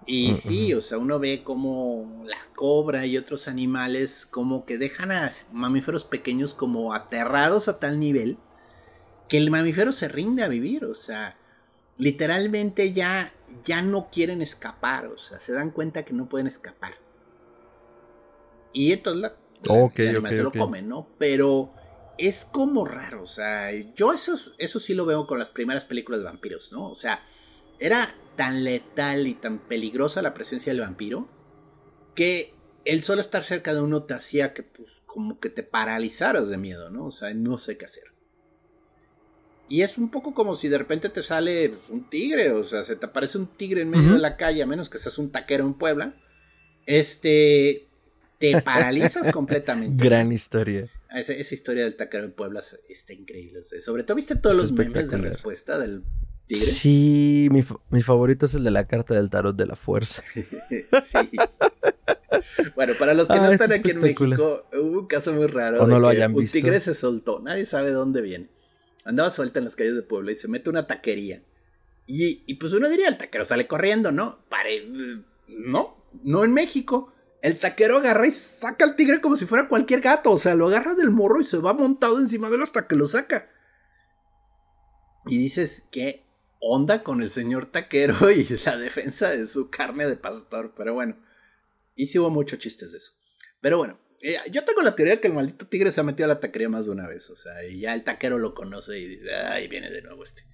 [0.06, 4.78] Y mm, sí, o sea, uno ve como la cobra y otros animales como que
[4.78, 8.38] dejan a mamíferos pequeños como aterrados a tal nivel
[9.28, 11.38] que el mamífero se rinde a vivir, o sea,
[11.96, 16.94] literalmente ya, ya no quieren escapar, o sea, se dan cuenta que no pueden escapar.
[18.72, 19.36] Y entonces la,
[20.28, 21.08] se lo come, ¿no?
[21.18, 21.72] Pero
[22.18, 26.20] es como raro, o sea, yo eso, eso sí lo veo con las primeras películas
[26.20, 26.88] de vampiros, ¿no?
[26.88, 27.22] O sea,
[27.78, 31.28] era tan letal y tan peligrosa la presencia del vampiro
[32.14, 36.48] que el solo estar cerca de uno te hacía que, pues, como que te paralizaras
[36.48, 37.06] de miedo, ¿no?
[37.06, 38.12] O sea, no sé qué hacer.
[39.68, 42.84] Y es un poco como si de repente te sale pues, un tigre, o sea,
[42.84, 45.30] se te aparece un tigre en medio de la calle, a menos que seas un
[45.30, 46.14] taquero en Puebla.
[46.84, 47.86] Este,
[48.38, 50.02] te paralizas completamente.
[50.02, 50.90] Gran historia.
[51.14, 53.62] Esa, historia del taquero en Puebla está increíble.
[53.80, 56.04] sobre todo, ¿viste todos los memes de respuesta del
[56.46, 56.64] tigre?
[56.64, 60.22] Sí, mi, favorito es el de la carta del tarot de la fuerza.
[60.34, 61.30] sí.
[62.74, 65.82] Bueno, para los que no ah, están aquí en México, hubo un caso muy raro.
[65.82, 66.58] O no lo hayan visto.
[66.58, 68.48] Un tigre se soltó, nadie sabe dónde viene
[69.04, 71.42] andaba suelta en las calles de Puebla y se mete una taquería.
[72.06, 74.44] Y, y pues uno diría, el taquero sale corriendo, ¿no?
[74.48, 74.88] Pare,
[75.48, 77.11] no, no en México.
[77.42, 80.30] El taquero agarra y saca al tigre como si fuera cualquier gato.
[80.30, 82.94] O sea, lo agarra del morro y se va montado encima de él hasta que
[82.94, 83.50] lo saca.
[85.26, 86.24] Y dices, ¿qué
[86.60, 90.72] onda con el señor taquero y la defensa de su carne de pastor?
[90.76, 91.20] Pero bueno,
[91.96, 93.14] y sí hubo muchos chistes de eso.
[93.60, 96.34] Pero bueno, eh, yo tengo la teoría que el maldito tigre se ha metido a
[96.34, 97.28] la taquería más de una vez.
[97.28, 100.44] O sea, y ya el taquero lo conoce y dice, ay, viene de nuevo este.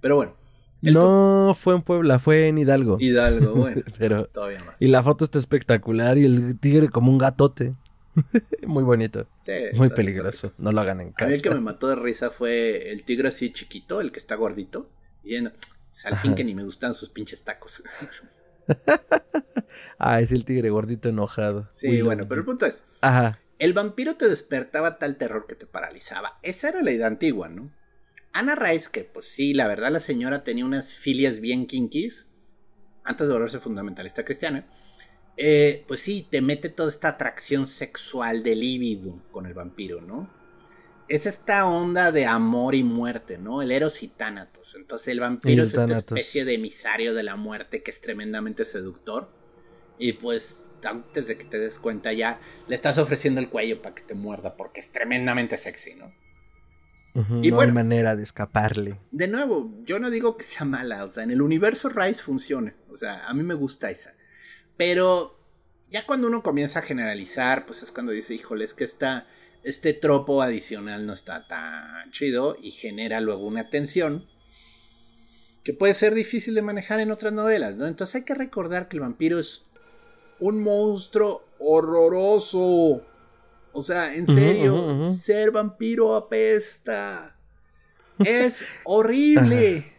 [0.00, 0.45] Pero bueno.
[0.92, 2.96] No fue en Puebla, fue en Hidalgo.
[3.00, 3.82] Hidalgo, bueno.
[3.98, 4.80] pero todavía más.
[4.80, 7.74] Y la foto está espectacular y el tigre como un gatote.
[8.66, 9.26] Muy bonito.
[9.42, 10.52] Sí, Muy peligroso.
[10.58, 11.26] No lo hagan en casa.
[11.26, 14.18] A mí el que me mató de risa fue el tigre así chiquito, el que
[14.18, 14.88] está gordito.
[15.22, 15.52] Y en,
[16.04, 17.82] al fin que ni me gustan sus pinches tacos.
[19.98, 21.66] ah, es el tigre gordito enojado.
[21.70, 22.84] Sí, bueno, pero el punto es.
[23.00, 23.40] Ajá.
[23.58, 26.38] El vampiro te despertaba tal terror que te paralizaba.
[26.42, 27.70] Esa era la idea antigua, ¿no?
[28.38, 32.28] Ana Rice, que pues sí, la verdad la señora tenía unas filias bien kinkies,
[33.04, 34.66] antes de volverse fundamentalista cristiana,
[35.36, 40.30] eh, pues sí, te mete toda esta atracción sexual de líbido con el vampiro, ¿no?
[41.08, 43.62] Es esta onda de amor y muerte, ¿no?
[43.62, 44.74] El Eros y Thanatos.
[44.74, 49.30] Entonces el vampiro es esta especie de emisario de la muerte que es tremendamente seductor.
[49.98, 53.94] Y pues antes de que te des cuenta ya le estás ofreciendo el cuello para
[53.94, 56.12] que te muerda porque es tremendamente sexy, ¿no?
[57.42, 59.00] Y no hay manera de escaparle.
[59.10, 62.74] De nuevo, yo no digo que sea mala, o sea, en el universo Rise funciona,
[62.90, 64.14] o sea, a mí me gusta esa.
[64.76, 65.38] Pero
[65.88, 69.26] ya cuando uno comienza a generalizar, pues es cuando dice, híjole, es que esta,
[69.62, 74.26] este tropo adicional no está tan chido y genera luego una tensión
[75.64, 77.86] que puede ser difícil de manejar en otras novelas, ¿no?
[77.86, 79.64] Entonces hay que recordar que el vampiro es
[80.38, 83.02] un monstruo horroroso.
[83.76, 87.36] O sea, en serio, ser vampiro apesta.
[88.18, 89.92] Es horrible.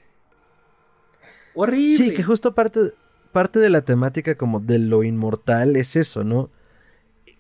[1.54, 1.96] Horrible.
[1.96, 2.94] Sí, que justo parte,
[3.32, 6.50] parte de la temática como de lo inmortal es eso, ¿no?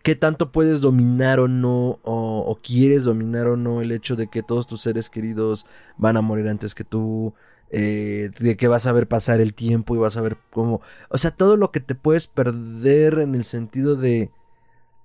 [0.04, 2.00] ¿Qué tanto puedes dominar o no?
[2.04, 5.66] O, o, quieres dominar o no el hecho de que todos tus seres queridos
[5.98, 7.34] van a morir antes que tú?
[7.72, 10.82] Eh, de que vas a ver pasar el tiempo y vas a ver cómo...
[11.10, 14.30] O sea, todo lo que te puedes perder en el sentido de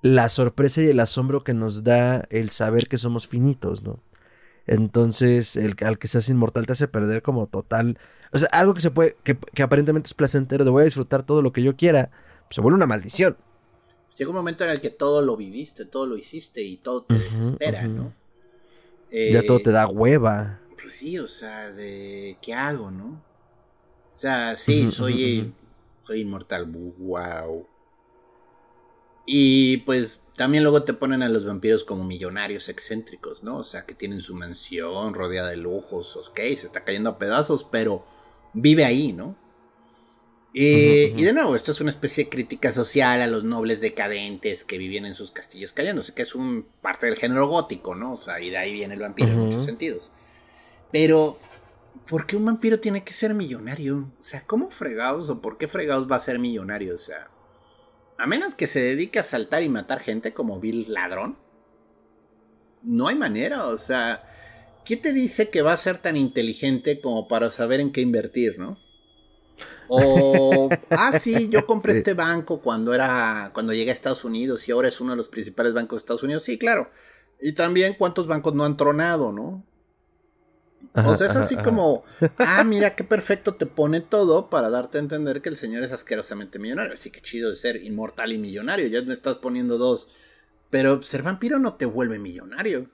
[0.02, 4.02] la sorpresa y el asombro que nos da el saber que somos finitos, ¿no?
[4.66, 7.98] Entonces, el, al que seas inmortal te hace perder como total...
[8.32, 11.42] O sea, algo que se puede, que, aparentemente es placentero, de voy a disfrutar todo
[11.42, 12.10] lo que yo quiera,
[12.42, 13.36] pues se vuelve una maldición.
[14.16, 17.18] Llega un momento en el que todo lo viviste, todo lo hiciste y todo te
[17.18, 18.14] desespera, ¿no?
[19.10, 23.22] ya todo te da hueva pues sí, o sea, de qué hago, ¿no?
[24.12, 25.54] O sea, sí, soy,
[26.02, 27.66] soy inmortal, wow.
[29.34, 33.56] Y pues también luego te ponen a los vampiros como millonarios excéntricos, ¿no?
[33.56, 37.64] O sea, que tienen su mansión rodeada de lujos, ok, se está cayendo a pedazos,
[37.64, 38.04] pero
[38.52, 39.34] vive ahí, ¿no?
[40.52, 44.64] Y, y de nuevo, esto es una especie de crítica social a los nobles decadentes
[44.64, 48.12] que vivían en sus castillos cayéndose, que es un parte del género gótico, ¿no?
[48.12, 50.10] O sea, y de ahí viene el vampiro en muchos sentidos.
[50.92, 51.38] Pero,
[52.06, 54.12] ¿por qué un vampiro tiene que ser millonario?
[54.20, 56.94] O sea, ¿cómo fregados o por qué fregados va a ser millonario?
[56.94, 57.30] O sea,
[58.18, 61.36] a menos que se dedique a saltar y matar gente como Bill Ladrón.
[62.82, 64.24] No hay manera, o sea,
[64.84, 68.58] ¿qué te dice que va a ser tan inteligente como para saber en qué invertir,
[68.58, 68.78] no?
[69.88, 74.72] O, ah, sí, yo compré este banco cuando era, cuando llegué a Estados Unidos y
[74.72, 76.42] ahora es uno de los principales bancos de Estados Unidos.
[76.44, 76.90] Sí, claro.
[77.40, 79.64] Y también cuántos bancos no han tronado, ¿no?
[80.94, 82.04] O sea, es así como,
[82.38, 85.92] ah, mira qué perfecto te pone todo para darte a entender que el señor es
[85.92, 86.92] asquerosamente millonario.
[86.92, 88.86] Así que chido de ser inmortal y millonario.
[88.88, 90.08] Ya me estás poniendo dos.
[90.70, 92.90] Pero ser vampiro no te vuelve millonario.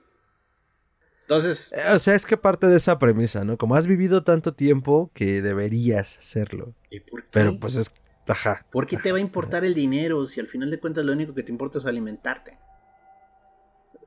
[1.21, 1.71] Entonces.
[1.73, 3.57] Eh, o sea, es que parte de esa premisa, ¿no?
[3.57, 6.75] Como has vivido tanto tiempo que deberías serlo.
[6.89, 7.29] ¿Y por qué?
[7.31, 7.93] Pero pues es.
[8.27, 8.65] Ajá.
[8.71, 11.33] ¿Por qué te va a importar el dinero si al final de cuentas lo único
[11.33, 12.59] que te importa es alimentarte?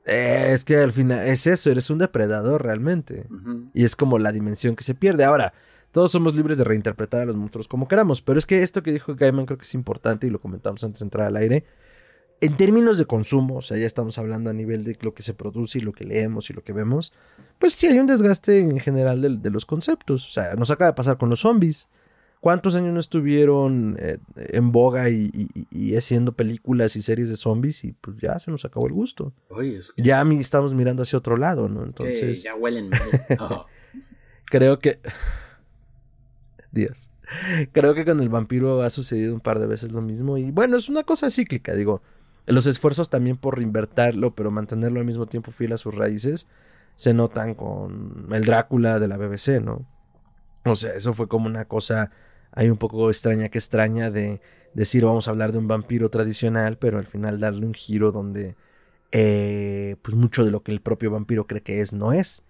[0.05, 3.27] Eh, es que al final es eso, eres un depredador realmente.
[3.75, 5.25] Y es como la dimensión que se pierde.
[5.25, 5.55] Ahora,
[5.93, 8.93] todos somos libres de reinterpretar a los monstruos como queramos, pero es que esto que
[8.93, 11.65] dijo Gaiman creo que es importante y lo comentamos antes de entrar al aire.
[12.41, 15.33] En términos de consumo, o sea, ya estamos hablando a nivel de lo que se
[15.33, 17.13] produce y lo que leemos y lo que vemos,
[17.61, 20.27] pues sí hay un desgaste en general de, de los conceptos.
[20.29, 21.89] O sea, nos acaba de pasar con los zombies.
[22.43, 25.31] ¿Cuántos años no estuvieron eh, en boga y,
[25.97, 27.85] haciendo películas y series de zombies?
[27.85, 29.33] Y pues ya se nos acabó el gusto.
[29.97, 31.85] Ya estamos mirando hacia otro lado, ¿no?
[31.85, 32.43] Entonces.
[32.43, 32.91] ya huelen
[34.47, 34.99] creo que.
[36.73, 37.11] Dios.
[37.71, 40.37] Creo que con el vampiro ha sucedido un par de veces lo mismo.
[40.37, 42.03] Y bueno, es una cosa cíclica, digo.
[42.47, 46.49] Los esfuerzos también por reinvertirlo, pero mantenerlo al mismo tiempo fiel a sus raíces,
[46.97, 49.87] se notan con el Drácula de la BBC, ¿no?
[50.65, 52.11] O sea, eso fue como una cosa
[52.53, 54.41] hay un poco extraña que extraña de
[54.75, 58.57] decir vamos a hablar de un vampiro tradicional, pero al final darle un giro donde
[59.11, 62.43] eh, pues mucho de lo que el propio vampiro cree que es no es.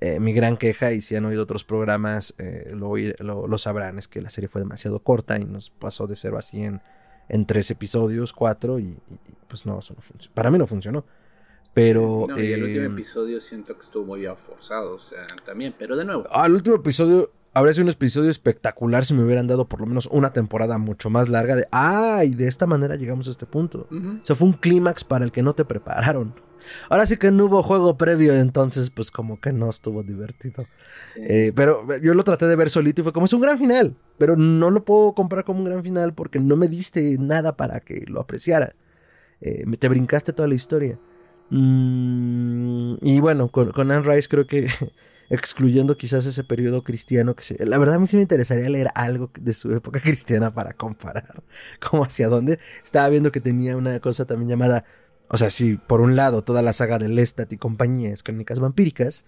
[0.00, 4.20] Eh, mi gran queja, y si han oído otros programas, eh, lo, sabrán, es que
[4.20, 6.82] la serie fue demasiado corta y nos pasó de 0 a 100
[7.28, 8.98] en tres episodios, cuatro, y,
[9.48, 10.34] pues no, eso no funcionó.
[10.34, 11.04] Para mí no funcionó.
[11.72, 12.26] Pero.
[12.28, 16.04] No, y el último episodio siento que estuvo muy forzado, o sea, también, pero de
[16.04, 16.26] nuevo.
[16.30, 19.86] Ah, el último episodio habría sido un episodio espectacular si me hubieran dado por lo
[19.86, 23.46] menos una temporada mucho más larga de, ah, y de esta manera llegamos a este
[23.46, 23.88] punto.
[23.90, 26.34] O sea, fue un clímax para el que no te prepararon.
[26.88, 30.64] Ahora sí que no hubo juego previo, entonces pues como que no estuvo divertido.
[31.16, 33.96] Eh, pero yo lo traté de ver solito y fue como es un gran final,
[34.18, 37.80] pero no lo puedo comprar como un gran final porque no me diste nada para
[37.80, 38.74] que lo apreciara.
[39.40, 40.98] Eh, te brincaste toda la historia.
[41.50, 44.68] Mm, y bueno, con, con Anne Rice creo que
[45.32, 47.64] excluyendo quizás ese periodo cristiano que se...
[47.64, 51.42] La verdad a mí sí me interesaría leer algo de su época cristiana para comparar
[51.80, 52.58] como hacia dónde.
[52.84, 54.84] Estaba viendo que tenía una cosa también llamada,
[55.28, 58.60] o sea, sí, por un lado toda la saga de Lestat y compañía es crónicas
[58.60, 59.24] vampíricas,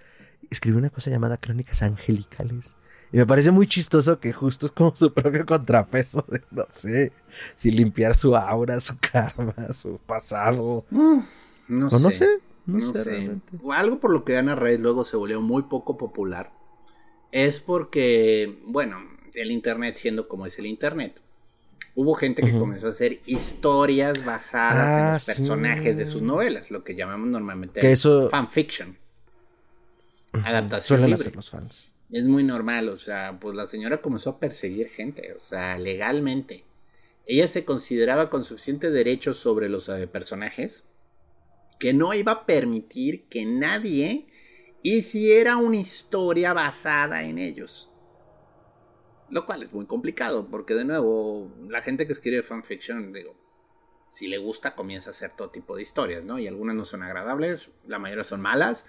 [0.50, 2.76] escribió una cosa llamada crónicas angelicales.
[3.10, 7.12] Y me parece muy chistoso que justo es como su propio contrapeso de, no sé,
[7.56, 10.84] si limpiar su aura, su karma, su pasado.
[10.90, 11.20] Mm,
[11.68, 11.98] no, sé.
[12.00, 12.28] no sé.
[12.66, 13.30] No, sé.
[13.70, 16.52] Algo por lo que Ana Rey luego se volvió muy poco popular
[17.30, 18.98] es porque, bueno,
[19.34, 21.20] el Internet siendo como es el Internet,
[21.96, 26.70] hubo gente que comenzó a hacer historias basadas en los ah, personajes de sus novelas,
[26.70, 27.80] lo que llamamos normalmente
[28.30, 28.96] fanfiction.
[30.32, 31.32] Adaptación Suelen libre.
[31.34, 31.90] los fans.
[32.10, 36.64] Es muy normal, o sea, pues la señora comenzó a perseguir gente, o sea, legalmente.
[37.26, 40.84] Ella se consideraba con suficiente derecho sobre los eh, personajes
[41.78, 44.26] que no iba a permitir que nadie
[44.82, 47.90] hiciera una historia basada en ellos.
[49.30, 53.34] Lo cual es muy complicado, porque de nuevo, la gente que escribe fanfiction, digo,
[54.08, 56.38] si le gusta, comienza a hacer todo tipo de historias, ¿no?
[56.38, 58.86] Y algunas no son agradables, la mayoría son malas,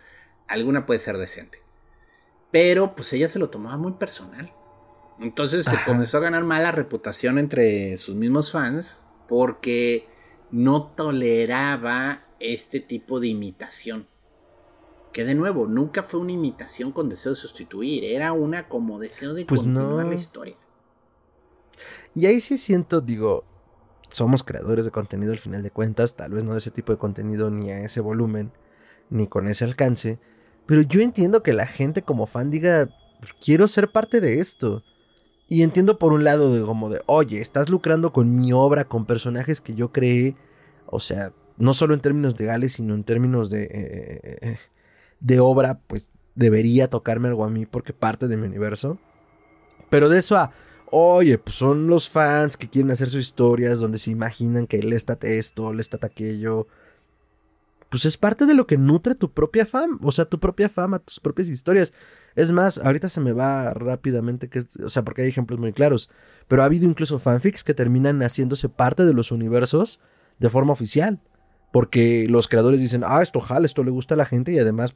[0.48, 1.64] alguna puede ser decente.
[2.52, 4.54] Pero pues ella se lo tomaba muy personal.
[5.20, 10.08] Entonces se comenzó a ganar mala reputación entre sus mismos fans porque
[10.52, 14.08] no toleraba este tipo de imitación.
[15.12, 19.34] Que de nuevo, nunca fue una imitación con deseo de sustituir, era una como deseo
[19.34, 20.58] de pues continuar la historia.
[22.14, 23.44] Y ahí sí siento, digo,
[24.10, 26.98] somos creadores de contenido al final de cuentas, tal vez no de ese tipo de
[26.98, 28.52] contenido ni a ese volumen,
[29.10, 30.20] ni con ese alcance,
[30.66, 34.84] pero yo entiendo que la gente como fan diga, pues, quiero ser parte de esto.
[35.48, 39.06] Y entiendo por un lado de como de, oye, estás lucrando con mi obra, con
[39.06, 40.36] personajes que yo creé,
[40.88, 44.58] o sea, no solo en términos legales, sino en términos de, eh, eh,
[45.20, 49.00] de obra, pues debería tocarme algo a mí porque parte de mi universo.
[49.90, 50.52] Pero de eso a,
[50.92, 54.94] oye, pues son los fans que quieren hacer sus historias donde se imaginan que él
[54.94, 56.68] está esto, él está aquello
[57.96, 61.00] pues es parte de lo que nutre tu propia fama, o sea, tu propia fama,
[61.00, 61.94] tus propias historias.
[62.36, 66.10] Es más, ahorita se me va rápidamente, que o sea, porque hay ejemplos muy claros,
[66.50, 70.02] pero ha habido incluso fanfics que terminan haciéndose parte de los universos
[70.40, 71.22] de forma oficial,
[71.76, 74.96] porque los creadores dicen, ah, esto jala, esto le gusta a la gente y además,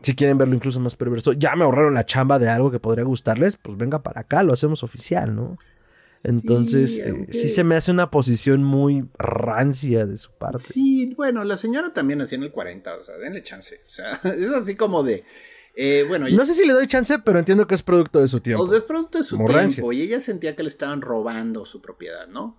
[0.00, 3.02] si quieren verlo incluso más perverso, ya me ahorraron la chamba de algo que podría
[3.02, 5.58] gustarles, pues venga para acá, lo hacemos oficial, ¿no?
[6.22, 10.62] Entonces, sí, eh, sí, se me hace una posición muy rancia de su parte.
[10.62, 13.80] Sí, bueno, la señora también nació en el 40, o sea, denle chance.
[13.84, 15.24] O sea, es así como de.
[15.74, 18.38] Eh, bueno, no sé si le doy chance, pero entiendo que es producto de su
[18.38, 18.62] tiempo.
[18.62, 19.92] O sea, es producto de su tiempo.
[19.92, 22.56] Y ella sentía que le estaban robando su propiedad, ¿no?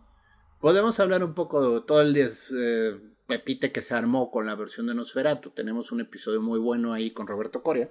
[0.59, 4.95] Podemos hablar un poco todo el eh, pepite que se armó con la versión de
[4.95, 5.51] Nosferatu.
[5.51, 7.89] Tenemos un episodio muy bueno ahí con Roberto Coria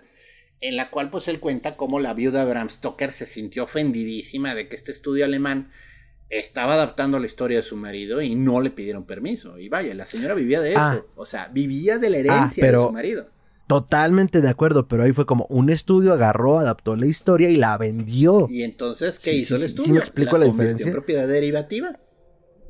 [0.63, 4.69] en la cual pues él cuenta cómo la viuda Bram Stoker se sintió ofendidísima de
[4.69, 5.71] que este estudio alemán
[6.31, 9.59] estaba adaptando la historia de su marido y no le pidieron permiso.
[9.59, 11.03] Y vaya, la señora vivía de eso, ah.
[11.17, 13.29] o sea, vivía de la herencia de su marido.
[13.67, 17.77] Totalmente de acuerdo, pero ahí fue como un estudio agarró, adaptó la historia y la
[17.77, 18.47] vendió.
[18.49, 19.87] Y entonces, ¿qué hizo el estudio?
[19.87, 20.87] ¿Sí me explico la, diferencia?
[20.87, 21.99] En propiedad derivativa.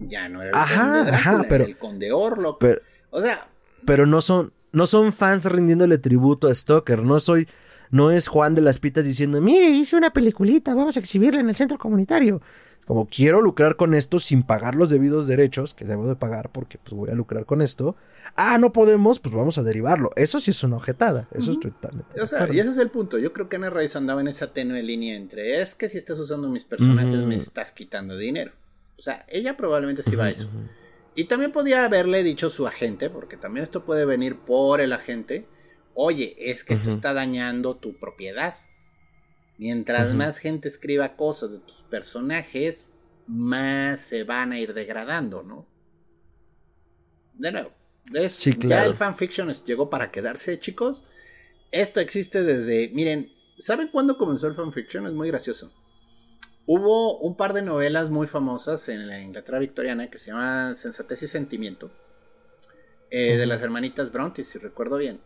[0.07, 2.59] Ya no era el ajá, conde ajá, pero, el conde Orlok.
[2.61, 2.81] Pero,
[3.11, 3.49] o sea,
[3.85, 7.47] pero no son no son fans rindiéndole tributo a Stoker, no soy
[7.91, 11.51] no es Juan de las Pitas diciendo, mire, hice una peliculita, vamos a exhibirla en
[11.51, 12.41] el centro comunitario.
[12.87, 16.79] Como quiero lucrar con esto sin pagar los debidos derechos que debo de pagar porque
[16.79, 17.95] pues voy a lucrar con esto.
[18.35, 20.11] Ah, no podemos, pues vamos a derivarlo.
[20.17, 21.29] Eso sí es una objetada.
[21.33, 22.21] Eso estoy totalmente.
[22.21, 23.19] O sea, y ese es el punto.
[23.19, 26.19] Yo creo que Ana Reyes andaba en esa tenue línea entre es que si estás
[26.19, 28.53] usando mis personajes me estás quitando dinero.
[28.99, 30.49] O sea, ella probablemente sí va a eso.
[31.15, 35.47] Y también podía haberle dicho su agente, porque también esto puede venir por el agente
[35.95, 38.57] oye, es que esto está dañando tu propiedad.
[39.59, 42.91] Mientras más gente escriba cosas de tus personajes,
[43.27, 45.67] más se van a ir degradando, ¿no?
[47.35, 47.73] De nuevo,
[48.11, 51.05] ya el fanfiction llegó para quedarse, chicos.
[51.71, 55.07] Esto existe desde, miren, ¿saben cuándo comenzó el fanfiction?
[55.07, 55.73] Es muy gracioso.
[56.67, 61.23] Hubo un par de novelas muy famosas en la Inglaterra victoriana que se llaman Sensatez
[61.23, 61.91] y Sentimiento,
[63.11, 65.21] eh, de las hermanitas Bronte, si recuerdo bien.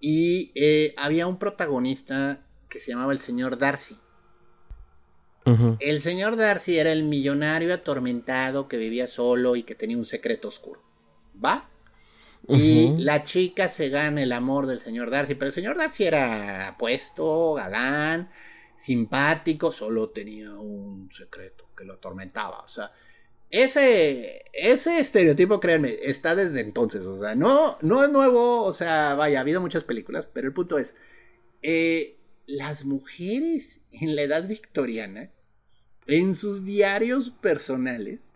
[0.00, 3.98] Y eh, había un protagonista que se llamaba el señor Darcy.
[5.80, 10.46] El señor Darcy era el millonario atormentado que vivía solo y que tenía un secreto
[10.46, 10.80] oscuro.
[11.44, 11.68] ¿Va?
[12.48, 16.68] Y la chica se gana el amor del señor Darcy, pero el señor Darcy era
[16.68, 18.30] apuesto, galán,
[18.76, 22.60] simpático, solo tenía un secreto que lo atormentaba.
[22.60, 22.92] O sea,
[23.50, 27.06] ese, ese estereotipo, créanme, está desde entonces.
[27.06, 28.64] O sea, no, no es nuevo.
[28.64, 30.94] O sea, vaya, ha habido muchas películas, pero el punto es.
[31.62, 35.30] eh, las mujeres en la edad victoriana,
[36.06, 38.32] en sus diarios personales,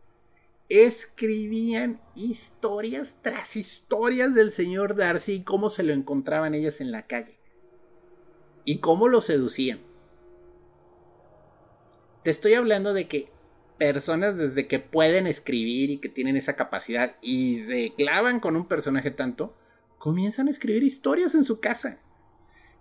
[0.69, 7.07] escribían historias tras historias del señor Darcy y cómo se lo encontraban ellas en la
[7.07, 7.39] calle.
[8.65, 9.86] Y cómo lo seducían.
[12.27, 13.29] Te estoy hablando de que
[13.79, 18.67] personas desde que pueden escribir y que tienen esa capacidad y se clavan con un
[18.67, 19.55] personaje tanto,
[19.99, 22.01] comienzan a escribir historias en su casa.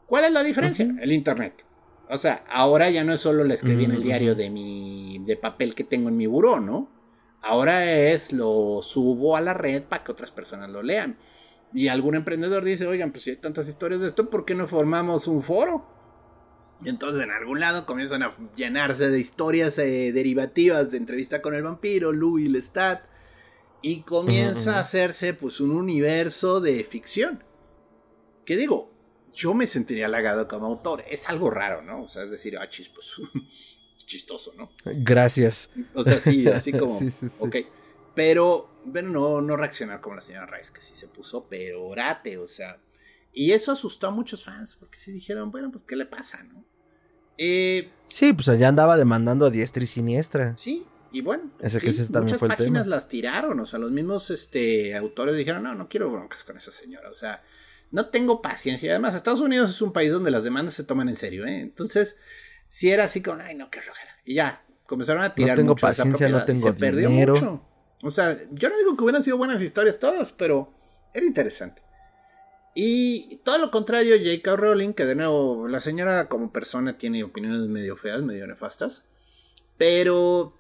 [0.08, 0.88] ¿Cuál es la diferencia?
[1.00, 1.64] El internet.
[2.10, 5.38] O sea, ahora ya no es solo la escribí en el diario de mi de
[5.38, 6.90] papel que tengo en mi buró, ¿no?
[7.44, 11.20] Ahora es lo subo a la red para que otras personas lo lean.
[11.72, 14.66] Y algún emprendedor dice, oigan, pues si hay tantas historias de esto, ¿por qué no
[14.66, 15.95] formamos un foro?
[16.86, 21.56] Y entonces en algún lado comienzan a llenarse de historias eh, derivativas de entrevista con
[21.56, 23.04] el vampiro, Louis Lestat.
[23.82, 27.44] Y comienza a hacerse pues un universo de ficción.
[28.46, 28.92] ¿Qué digo?
[29.34, 31.04] Yo me sentiría halagado como autor.
[31.10, 32.04] Es algo raro, ¿no?
[32.04, 33.16] O sea, es decir, ah, chis, pues
[34.06, 34.72] chistoso, ¿no?
[34.86, 35.72] Gracias.
[35.96, 37.36] O sea, sí, así como, sí, sí, sí.
[37.40, 37.56] ok.
[38.14, 41.48] Pero, bueno, no, no reaccionar como la señora Rice, que sí se puso
[41.80, 42.80] orate, o sea.
[43.34, 46.64] Y eso asustó a muchos fans, porque sí dijeron, bueno, pues, ¿qué le pasa, no?
[47.38, 50.54] Eh, sí, pues allá andaba demandando a diestra y siniestra.
[50.58, 55.36] Sí, y bueno, Ese que muchas páginas las tiraron, o sea, los mismos este, autores
[55.36, 57.42] dijeron, no, no quiero broncas con esa señora, o sea,
[57.92, 58.92] no tengo paciencia.
[58.92, 61.62] Además, Estados Unidos es un país donde las demandas se toman en serio, ¿eh?
[61.62, 62.18] Entonces,
[62.68, 64.12] si era así como, ay, no, qué rojera.
[64.26, 67.66] Y ya, comenzaron a tirar no tengo mucho paciencia, no tengo se perdió mucho.
[68.02, 70.74] O sea, yo no digo que hubieran sido buenas historias todas, pero
[71.14, 71.82] era interesante.
[72.78, 74.58] Y todo lo contrario, J.K.
[74.58, 79.06] Rowling, que de nuevo, la señora como persona tiene opiniones medio feas, medio nefastas.
[79.78, 80.54] Pero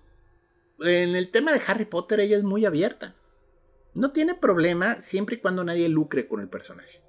[0.79, 3.15] en el tema de Harry Potter ella es muy abierta.
[3.93, 7.01] No tiene problema siempre y cuando nadie lucre con el personaje.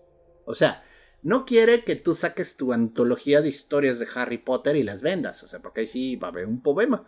[0.44, 0.84] O sea,
[1.22, 5.42] no quiere que tú saques tu antología de historias de Harry Potter y las vendas,
[5.44, 7.04] o sea, porque ahí sí va a haber un poema.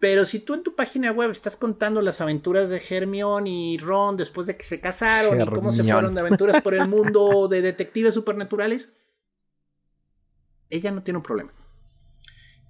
[0.00, 4.16] Pero si tú en tu página web estás contando las aventuras de Hermione y Ron
[4.16, 7.60] después de que se casaron y cómo se fueron de aventuras por el mundo de
[7.60, 8.94] detectives supernaturales,
[10.70, 11.52] ella no tiene un problema.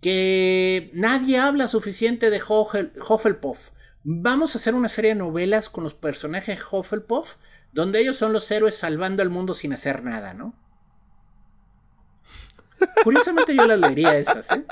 [0.00, 3.70] Que nadie habla suficiente de Hufflepuff.
[4.02, 7.36] Vamos a hacer una serie de novelas con los personajes Hufflepuff,
[7.72, 10.54] donde ellos son los héroes salvando al mundo sin hacer nada, ¿no?
[13.04, 14.64] Curiosamente yo las leería esas, ¿eh?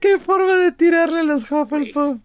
[0.00, 2.18] ¡Qué forma de tirarle a los Hufflepuff!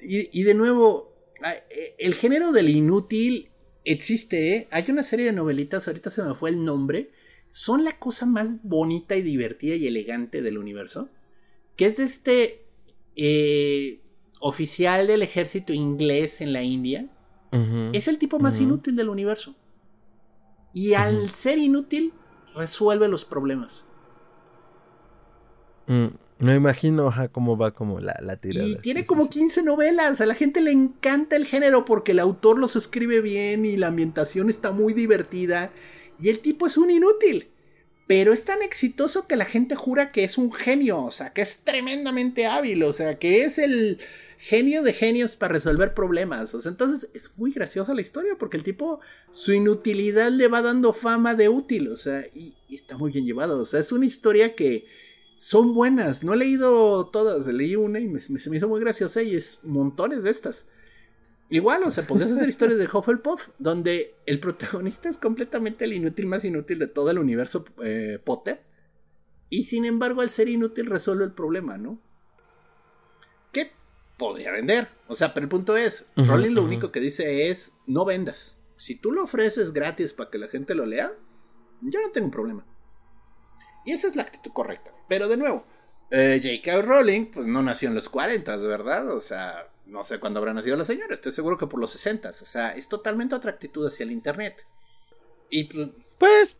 [0.00, 1.12] Y, y de nuevo,
[1.44, 3.50] e, el género del inútil
[3.84, 4.68] existe, ¿eh?
[4.70, 7.10] Hay una serie de novelitas, ahorita se me fue el nombre,
[7.50, 11.08] son la cosa más bonita y divertida y elegante del universo,
[11.76, 12.66] que es de este
[13.16, 14.00] eh,
[14.40, 17.08] oficial del ejército inglés en la India.
[17.94, 19.54] es el tipo más inútil del universo.
[20.74, 22.12] Y al ser inútil,
[22.54, 23.86] resuelve los problemas.
[25.86, 26.08] Mm,
[26.38, 28.66] me imagino cómo va como la, la tirada.
[28.66, 30.20] Y tiene como 15 novelas.
[30.20, 33.88] A la gente le encanta el género porque el autor los escribe bien y la
[33.88, 35.70] ambientación está muy divertida.
[36.18, 37.48] Y el tipo es un inútil.
[38.06, 41.02] Pero es tan exitoso que la gente jura que es un genio.
[41.02, 42.82] O sea, que es tremendamente hábil.
[42.84, 43.98] O sea, que es el
[44.38, 46.54] genio de genios para resolver problemas.
[46.54, 50.60] O sea, entonces es muy graciosa la historia porque el tipo, su inutilidad le va
[50.60, 51.88] dando fama de útil.
[51.88, 53.58] O sea, y, está muy bien llevado.
[53.58, 54.86] O sea, es una historia que
[55.38, 56.24] son buenas.
[56.24, 59.60] No he leído todas, leí una y me, se me hizo muy graciosa y es
[59.64, 60.66] montones de estas.
[61.48, 66.26] Igual, o sea, podrías hacer historias de Hufflepuff donde el protagonista es completamente el inútil
[66.26, 68.64] más inútil de todo el universo eh, Potter.
[69.48, 72.00] Y sin embargo, al ser inútil resuelve el problema, ¿no?
[74.16, 74.88] podría vender.
[75.08, 78.58] O sea, pero el punto es, Rolling lo único que dice es, no vendas.
[78.76, 81.12] Si tú lo ofreces gratis para que la gente lo lea,
[81.80, 82.66] yo no tengo un problema.
[83.86, 84.90] Y esa es la actitud correcta.
[85.08, 85.64] Pero de nuevo,
[86.10, 86.82] eh, J.K.
[86.82, 89.10] Rowling, pues no nació en los 40, ¿verdad?
[89.14, 92.28] O sea, no sé cuándo habrá nacido la señora, estoy seguro que por los 60.
[92.28, 94.66] O sea, es totalmente otra actitud hacia el Internet.
[95.48, 96.58] Y pues, pues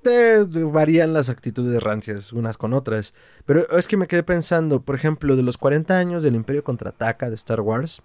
[0.72, 3.14] varían las actitudes rancias unas con otras.
[3.44, 7.28] Pero es que me quedé pensando, por ejemplo, de los 40 años del Imperio Contraataca
[7.28, 8.02] de Star Wars,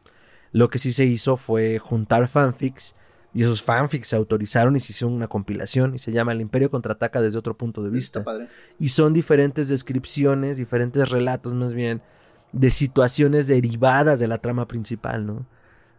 [0.52, 2.96] lo que sí se hizo fue juntar fanfics
[3.34, 6.70] y esos fanfics se autorizaron y se hizo una compilación y se llama El Imperio
[6.70, 8.24] Contraataca desde otro punto de vista.
[8.78, 12.02] Y son diferentes descripciones, diferentes relatos más bien,
[12.52, 15.46] de situaciones derivadas de la trama principal, ¿no?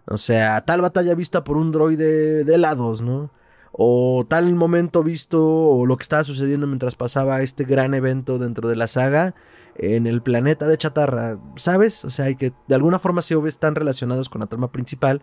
[0.06, 3.30] O sea, tal batalla vista por un droide de helados, ¿no?
[3.72, 8.68] o tal momento visto o lo que estaba sucediendo mientras pasaba este gran evento dentro
[8.68, 9.34] de la saga
[9.76, 12.04] en el planeta de Chatarra, ¿sabes?
[12.04, 15.22] O sea, hay que de alguna forma se están relacionados con la trama principal,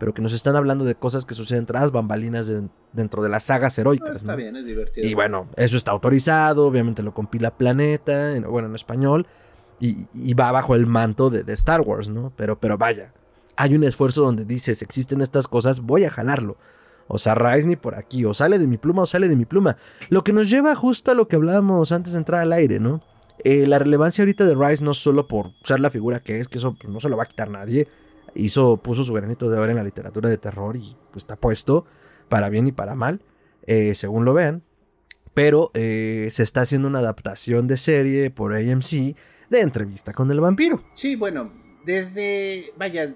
[0.00, 2.50] pero que nos están hablando de cosas que suceden tras bambalinas
[2.94, 4.16] dentro de las sagas heroicas.
[4.16, 5.06] está bien, es divertido.
[5.06, 9.26] Y bueno, eso está autorizado, obviamente lo compila Planeta, bueno, en español,
[9.78, 12.32] y, va bajo el manto de, de, Star Wars, ¿no?
[12.34, 13.12] Pero, pero vaya,
[13.56, 16.56] hay un esfuerzo donde dices, existen estas cosas, voy a jalarlo.
[17.06, 19.44] O sea, Rise ni por aquí, o sale de mi pluma o sale de mi
[19.44, 19.76] pluma.
[20.08, 23.02] Lo que nos lleva justo a lo que hablábamos antes de entrar al aire, ¿no?
[23.44, 26.58] Eh, la relevancia ahorita de Rise no solo por ser la figura que es, que
[26.58, 27.86] eso pues, no se lo va a quitar nadie.
[28.34, 31.86] Hizo, puso su granito de oro en la literatura de terror y pues, está puesto
[32.28, 33.20] para bien y para mal,
[33.66, 34.62] eh, según lo vean.
[35.34, 39.16] Pero eh, se está haciendo una adaptación de serie por AMC
[39.48, 40.84] de entrevista con el vampiro.
[40.94, 41.52] Sí, bueno,
[41.84, 43.14] desde, vaya,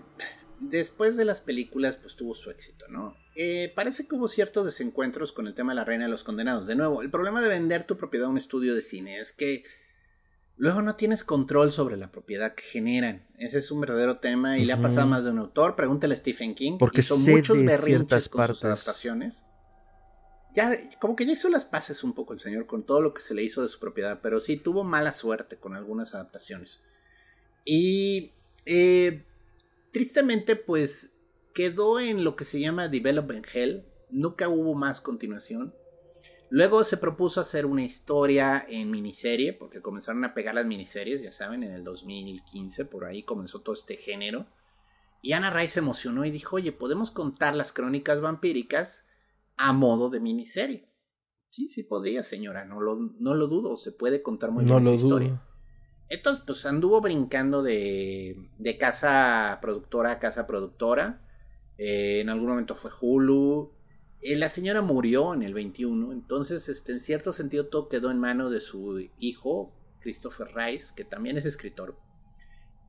[0.60, 3.16] después de las películas, pues tuvo su éxito, ¿no?
[3.36, 6.66] Eh, parece que hubo ciertos desencuentros con el tema de la reina de los condenados.
[6.66, 9.64] De nuevo, el problema de vender tu propiedad a un estudio de cine es que
[10.56, 13.26] luego no tienes control sobre la propiedad que generan.
[13.38, 15.76] Ese es un verdadero tema y le ha pasado a más de un autor.
[15.76, 16.78] Pregúntale a Stephen King.
[16.78, 19.44] Porque son muchos berrinches con sus adaptaciones.
[20.54, 23.20] Ya, como que ya hizo las paces un poco el señor con todo lo que
[23.20, 26.80] se le hizo de su propiedad, pero sí tuvo mala suerte con algunas adaptaciones.
[27.64, 28.32] Y
[28.64, 29.24] eh,
[29.92, 31.10] tristemente, pues
[31.54, 33.84] quedó en lo que se llama Development Hell.
[34.10, 35.74] Nunca hubo más continuación.
[36.50, 41.32] Luego se propuso hacer una historia en miniserie, porque comenzaron a pegar las miniseries, ya
[41.32, 44.46] saben, en el 2015, por ahí comenzó todo este género.
[45.22, 49.02] Y Anna Ray se emocionó y dijo, oye, podemos contar las crónicas vampíricas
[49.56, 50.88] a modo de miniserie.
[51.48, 54.94] Sí, sí podría, señora, no lo, no lo dudo, se puede contar muy bien esa
[54.94, 55.42] historia.
[56.08, 61.22] Entonces, pues anduvo brincando de, de casa productora a casa productora.
[61.78, 63.73] Eh, en algún momento fue Hulu.
[64.24, 68.18] Eh, la señora murió en el 21, entonces este, en cierto sentido todo quedó en
[68.18, 71.98] manos de su hijo, Christopher Rice, que también es escritor.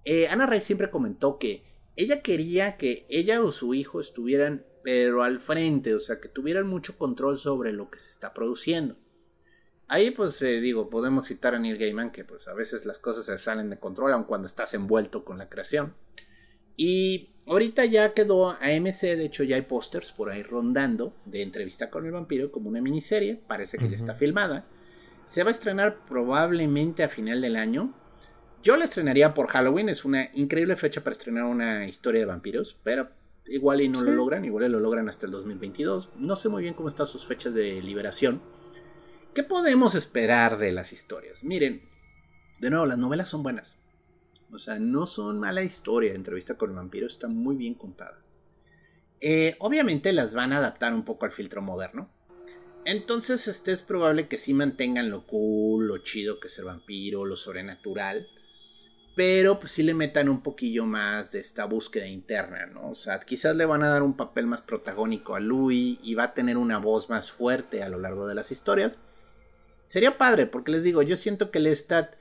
[0.06, 1.66] Eh, Ana Rice siempre comentó que
[1.98, 6.68] ella quería que ella o su hijo estuvieran pero al frente, o sea, que tuvieran
[6.68, 8.96] mucho control sobre lo que se está produciendo.
[9.88, 13.38] Ahí pues digo, podemos citar a Neil Gaiman que pues a veces las cosas se
[13.40, 15.96] salen de control aun cuando estás envuelto con la creación.
[16.78, 21.90] Y ahorita ya quedó AMC, de hecho ya hay pósters por ahí rondando de entrevista
[21.90, 24.66] con el vampiro como una miniserie, parece que ya está filmada.
[25.26, 27.94] Se va a estrenar probablemente a final del año.
[28.64, 32.78] Yo la estrenaría por Halloween, es una increíble fecha para estrenar una historia de vampiros,
[32.84, 33.10] pero
[33.48, 36.12] igual y no lo logran, igual y lo logran hasta el 2022.
[36.18, 38.42] No sé muy bien cómo están sus fechas de liberación.
[39.34, 41.44] ¿Qué podemos esperar de las historias?
[41.44, 41.88] Miren,
[42.60, 43.78] de nuevo, las novelas son buenas.
[44.52, 46.14] O sea, no son mala historia.
[46.14, 48.24] Entrevista con el vampiro está muy bien contada.
[49.22, 52.10] Eh, obviamente las van a adaptar un poco al filtro moderno.
[52.86, 57.26] Entonces, este es probable que sí mantengan lo cool, lo chido que es el vampiro,
[57.26, 58.28] lo sobrenatural.
[59.16, 62.90] Pero pues sí le metan un poquillo más de esta búsqueda interna, ¿no?
[62.90, 66.26] O sea, quizás le van a dar un papel más protagónico a Louis y va
[66.26, 69.00] a tener una voz más fuerte a lo largo de las historias.
[69.88, 72.16] Sería padre, porque les digo, yo siento que Lestat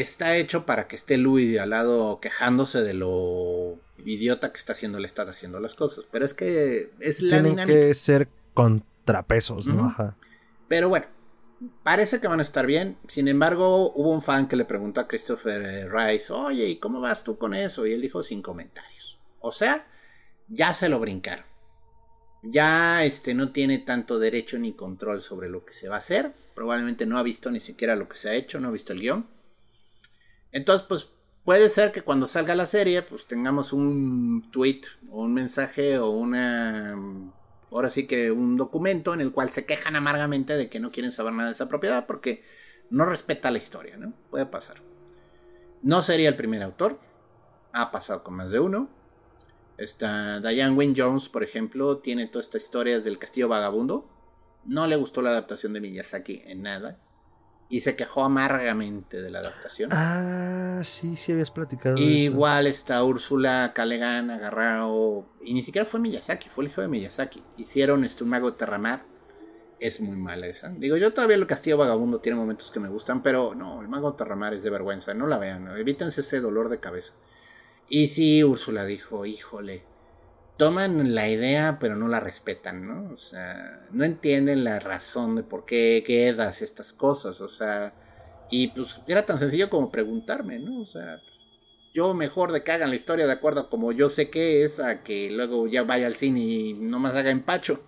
[0.00, 4.98] está hecho para que esté Louis al lado quejándose de lo idiota que está haciendo
[4.98, 6.06] el Estado haciendo las cosas.
[6.10, 9.94] Pero es que es la Tienen que ser contrapesos, ¿no?
[10.68, 11.06] Pero bueno,
[11.82, 12.96] parece que van a estar bien.
[13.08, 17.24] Sin embargo, hubo un fan que le preguntó a Christopher Rice, oye, ¿y cómo vas
[17.24, 17.86] tú con eso?
[17.86, 19.18] Y él dijo sin comentarios.
[19.40, 19.86] O sea,
[20.48, 21.44] ya se lo brincaron.
[22.42, 26.32] Ya este no tiene tanto derecho ni control sobre lo que se va a hacer.
[26.54, 29.00] Probablemente no ha visto ni siquiera lo que se ha hecho, no ha visto el
[29.00, 29.26] guion.
[30.52, 31.08] Entonces, pues
[31.44, 36.10] puede ser que cuando salga la serie, pues tengamos un tweet o un mensaje o
[36.10, 36.96] una...
[37.70, 41.10] Ahora sí que un documento en el cual se quejan amargamente de que no quieren
[41.10, 42.44] saber nada de esa propiedad porque
[42.90, 44.12] no respeta la historia, ¿no?
[44.30, 44.76] Puede pasar.
[45.82, 47.00] No sería el primer autor.
[47.72, 48.90] Ha pasado con más de uno.
[49.78, 54.06] Esta Diane Wynne Jones, por ejemplo, tiene todas estas historias del castillo vagabundo.
[54.66, 57.00] No le gustó la adaptación de Miyazaki en nada
[57.72, 59.88] y se quejó amargamente de la adaptación.
[59.94, 61.96] Ah, sí, sí habías platicado.
[61.96, 67.42] Igual está Úrsula Calegan agarrado, y ni siquiera fue Miyazaki, fue el hijo de Miyazaki.
[67.56, 69.06] Hicieron este, un mago de Terramar.
[69.80, 70.68] Es muy mala esa.
[70.68, 74.10] Digo, yo todavía el Castillo Vagabundo tiene momentos que me gustan, pero no, el mago
[74.10, 77.14] de Terramar es de vergüenza, no la vean, evítense ese dolor de cabeza.
[77.88, 79.82] Y sí, Úrsula dijo, híjole,
[80.62, 83.12] toman la idea pero no la respetan, ¿no?
[83.12, 87.92] O sea, no entienden la razón de por qué quedas estas cosas, o sea,
[88.48, 90.80] y pues era tan sencillo como preguntarme, ¿no?
[90.80, 91.20] O sea,
[91.92, 94.78] yo mejor de que hagan la historia de acuerdo a como yo sé que es,
[94.78, 97.82] a que luego ya vaya al cine y no más haga empacho.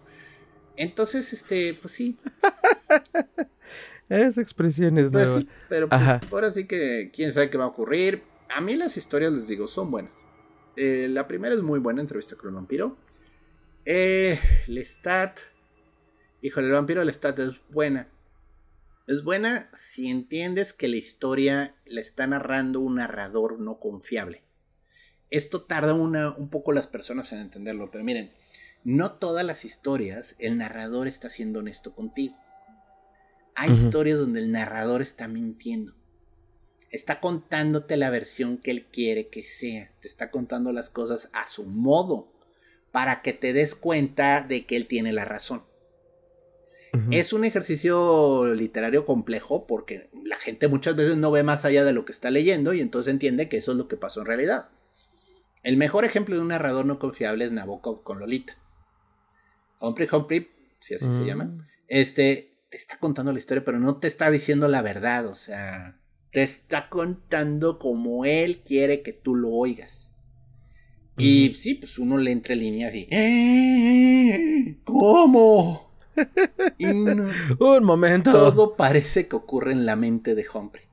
[0.76, 2.16] Entonces, este, pues sí.
[4.08, 8.24] es expresiones, pues sí, pero pues, ahora sí que quién sabe qué va a ocurrir.
[8.48, 10.26] A mí las historias, les digo, son buenas.
[10.76, 12.96] Eh, la primera es muy buena, entrevista con el vampiro.
[13.84, 15.38] Eh, Lestat.
[16.42, 18.08] Híjole, el vampiro de Lestat es buena.
[19.06, 24.42] Es buena si entiendes que la historia la está narrando un narrador no confiable.
[25.30, 28.32] Esto tarda un poco las personas en entenderlo, pero miren,
[28.84, 32.36] no todas las historias el narrador está siendo honesto contigo.
[33.56, 35.94] Hay historias donde el narrador está mintiendo.
[36.95, 39.90] Está contándote la versión que él quiere que sea.
[39.99, 42.32] Te está contando las cosas a su modo
[42.92, 45.64] para que te des cuenta de que él tiene la razón.
[47.11, 51.92] Es un ejercicio literario complejo porque la gente muchas veces no ve más allá de
[51.92, 54.68] lo que está leyendo y entonces entiende que eso es lo que pasó en realidad.
[55.64, 58.57] El mejor ejemplo de un narrador no confiable es Nabokov con Lolita.
[59.80, 61.66] Humphrey Humphrey, si así se llama, mm.
[61.88, 65.99] este te está contando la historia, pero no te está diciendo la verdad, o sea,
[66.35, 70.11] te está contando como él quiere que tú lo oigas.
[71.16, 73.07] Y sí, pues uno le entra en línea así.
[73.09, 74.78] ¿Eh?
[74.82, 75.93] ¿Cómo?
[77.61, 78.32] Un momento.
[78.32, 80.87] Todo parece que ocurre en la mente de Humphrey.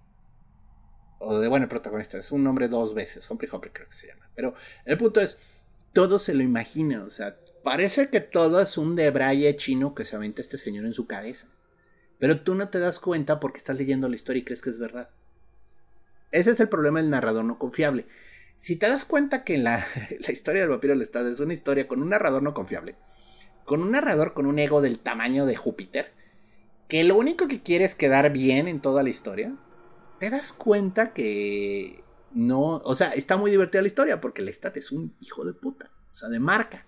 [1.17, 2.19] O de, bueno, el protagonista.
[2.19, 3.27] Es un nombre dos veces.
[3.27, 4.29] Humphrey Humphrey creo que se llama.
[4.35, 4.53] Pero
[4.85, 5.39] el punto es,
[5.91, 7.03] todo se lo imagina.
[7.03, 10.93] O sea, parece que todo es un debraye chino que se aventa este señor en
[10.93, 11.47] su cabeza.
[12.19, 14.77] Pero tú no te das cuenta porque estás leyendo la historia y crees que es
[14.77, 15.09] verdad.
[16.31, 18.07] Ese es el problema del narrador no confiable.
[18.57, 19.85] Si te das cuenta que la,
[20.19, 22.95] la historia del vampiro del estado es una historia con un narrador no confiable,
[23.65, 26.13] con un narrador con un ego del tamaño de Júpiter,
[26.87, 29.55] que lo único que quiere es quedar bien en toda la historia,
[30.19, 32.03] te das cuenta que
[32.33, 35.53] no, o sea, está muy divertida la historia porque el Lestat es un hijo de
[35.53, 36.85] puta, o sea, de marca.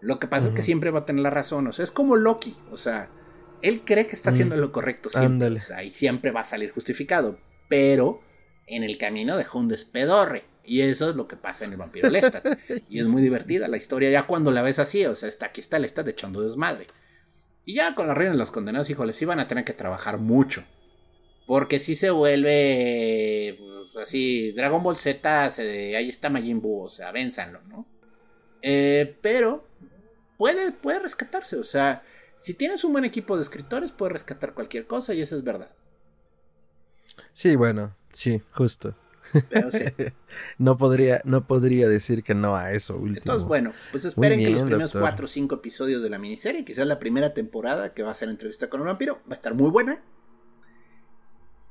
[0.00, 2.16] Lo que pasa es que siempre va a tener la razón, o sea, es como
[2.16, 3.08] Loki, o sea,
[3.62, 4.34] él cree que está mm.
[4.34, 7.38] haciendo lo correcto siempre, o sea, y siempre va a salir justificado,
[7.68, 8.20] pero
[8.66, 10.44] en el camino dejó un despedorre.
[10.66, 12.46] Y eso es lo que pasa en el vampiro Lestat.
[12.88, 15.60] y es muy divertida la historia, ya cuando la ves así, o sea, está, aquí
[15.60, 16.86] está Lestat echando desmadre.
[17.66, 20.18] Y ya con la reina de los condenados, híjole, sí van a tener que trabajar
[20.18, 20.64] mucho.
[21.46, 23.58] Porque si se vuelve
[23.92, 27.86] pues, así, Dragon Ball Z, ahí está Majin Buu, o sea, vénzanlo, ¿no?
[28.62, 29.68] Eh, pero
[30.38, 32.02] puede, puede rescatarse, o sea,
[32.36, 35.70] si tienes un buen equipo de escritores, puedes rescatar cualquier cosa y eso es verdad.
[37.32, 38.94] Sí, bueno, sí, justo.
[40.58, 43.16] no, podría, no podría decir que no a eso último.
[43.18, 46.86] Entonces, bueno, pues esperen que los primeros cuatro o cinco episodios de la miniserie, quizás
[46.86, 49.70] la primera temporada que va a ser entrevista con un vampiro, va a estar muy
[49.70, 50.02] buena.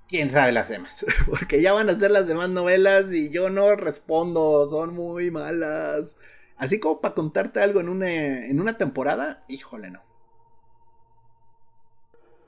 [0.08, 3.76] Quién sabe las demás, porque ya van a ser las demás novelas y yo no
[3.76, 6.16] respondo, son muy malas.
[6.58, 10.04] Así como para contarte algo en una, en una temporada, híjole, no.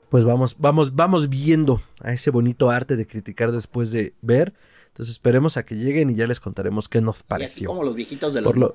[0.08, 4.54] Pues vamos, vamos, vamos viendo a ese bonito arte de criticar después de ver.
[4.88, 7.56] Entonces esperemos a que lleguen y ya les contaremos qué nos pareció.
[7.56, 8.72] así como los viejitos de los Por lo...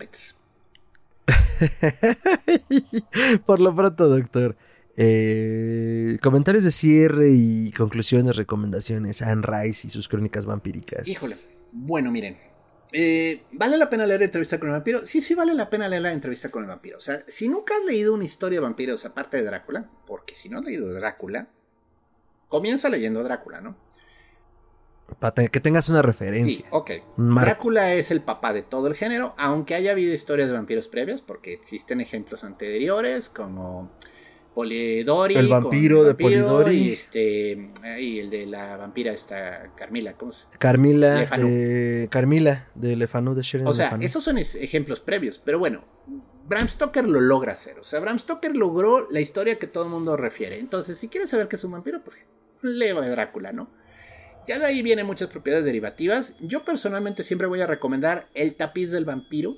[3.46, 4.56] Por lo pronto, doctor.
[4.98, 9.22] Eh, comentarios de cierre y conclusiones, recomendaciones.
[9.22, 11.08] Anne Rice y sus crónicas vampíricas.
[11.08, 11.36] Híjole.
[11.72, 12.38] Bueno, miren.
[12.94, 15.06] Eh, ¿Vale la pena leer la entrevista con el vampiro?
[15.06, 16.98] Sí, sí, vale la pena leer la entrevista con el vampiro.
[16.98, 20.50] O sea, si nunca has leído una historia de vampiros aparte de Drácula, porque si
[20.50, 21.48] no has leído Drácula,
[22.48, 23.78] comienza leyendo Drácula, ¿no?
[25.20, 26.54] Para que tengas una referencia.
[26.54, 26.92] Sí, ok.
[27.18, 31.22] Drácula es el papá de todo el género, aunque haya habido historias de vampiros previos,
[31.22, 33.92] porque existen ejemplos anteriores como
[34.54, 35.36] Polidori.
[35.36, 36.76] El vampiro, de Polidori.
[36.76, 42.96] Y, este, y el de la vampira esta Carmila, ¿cómo se Carmila, de Carmila, de
[42.96, 45.86] Lefanu de Sharon O sea, esos son ejemplos previos, pero bueno,
[46.48, 47.80] Bram Stoker lo logra hacer.
[47.80, 50.60] O sea, Bram Stoker logró la historia que todo el mundo refiere.
[50.60, 52.18] Entonces, si quieres saber qué es un vampiro, pues
[52.62, 53.70] leva de Drácula, ¿no?
[54.48, 56.34] Ya de ahí vienen muchas propiedades derivativas.
[56.42, 59.58] Yo personalmente siempre voy a recomendar El tapiz del vampiro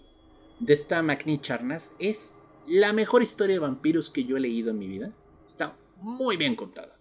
[0.59, 1.93] de esta Magni Charnas.
[1.99, 2.33] Es
[2.67, 5.13] la mejor historia de vampiros que yo he leído en mi vida.
[5.47, 6.97] Está muy bien contada.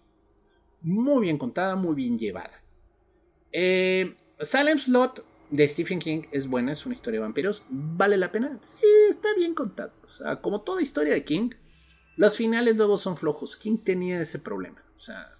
[0.81, 2.63] Muy bien contada, muy bien llevada.
[3.51, 7.63] Eh, Salem Slot de Stephen King es buena, es una historia de vampiros.
[7.69, 8.57] ¿Vale la pena?
[8.61, 9.93] Sí, está bien contada.
[10.03, 11.51] O sea, como toda historia de King,
[12.17, 13.55] los finales luego son flojos.
[13.55, 14.83] King tenía ese problema.
[14.95, 15.37] O sea,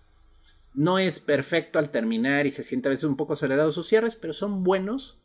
[0.73, 4.15] no es perfecto al terminar y se siente a veces un poco acelerado sus cierres,
[4.15, 5.19] pero son buenos.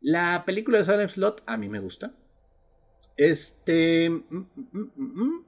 [0.00, 2.16] La película de Salem Slot a mí me gusta.
[3.20, 4.08] Este.
[4.08, 5.44] Mm, mm, mm,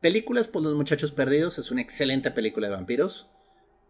[0.00, 3.28] películas por los muchachos perdidos es una excelente película de vampiros.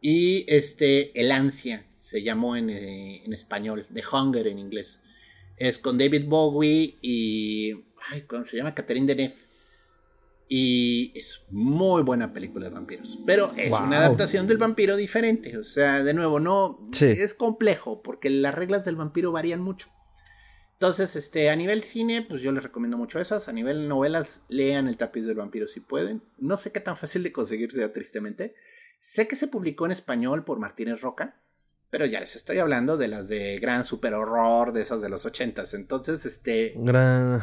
[0.01, 5.03] Y este, El Ansia se llamó en, eh, en español, The Hunger en inglés.
[5.59, 7.73] Es con David Bowie y.
[8.09, 8.75] Ay, ¿Cómo se llama?
[8.75, 9.37] Catherine Deneuve.
[10.49, 13.19] Y es muy buena película de vampiros.
[13.27, 15.59] Pero es una adaptación del vampiro diferente.
[15.59, 19.89] O sea, de nuevo, no es complejo porque las reglas del vampiro varían mucho.
[20.77, 23.49] Entonces, este, a nivel cine, pues yo les recomiendo mucho esas.
[23.49, 26.21] A nivel novelas, lean El tapiz del vampiro si pueden.
[26.39, 28.55] No sé qué tan fácil de conseguir sea, tristemente.
[29.01, 31.41] Sé que se publicó en español por Martínez Roca,
[31.89, 35.25] pero ya les estoy hablando de las de gran super horror, de esas de los
[35.25, 35.73] ochentas.
[35.73, 36.75] Entonces, este...
[36.77, 37.41] Gran...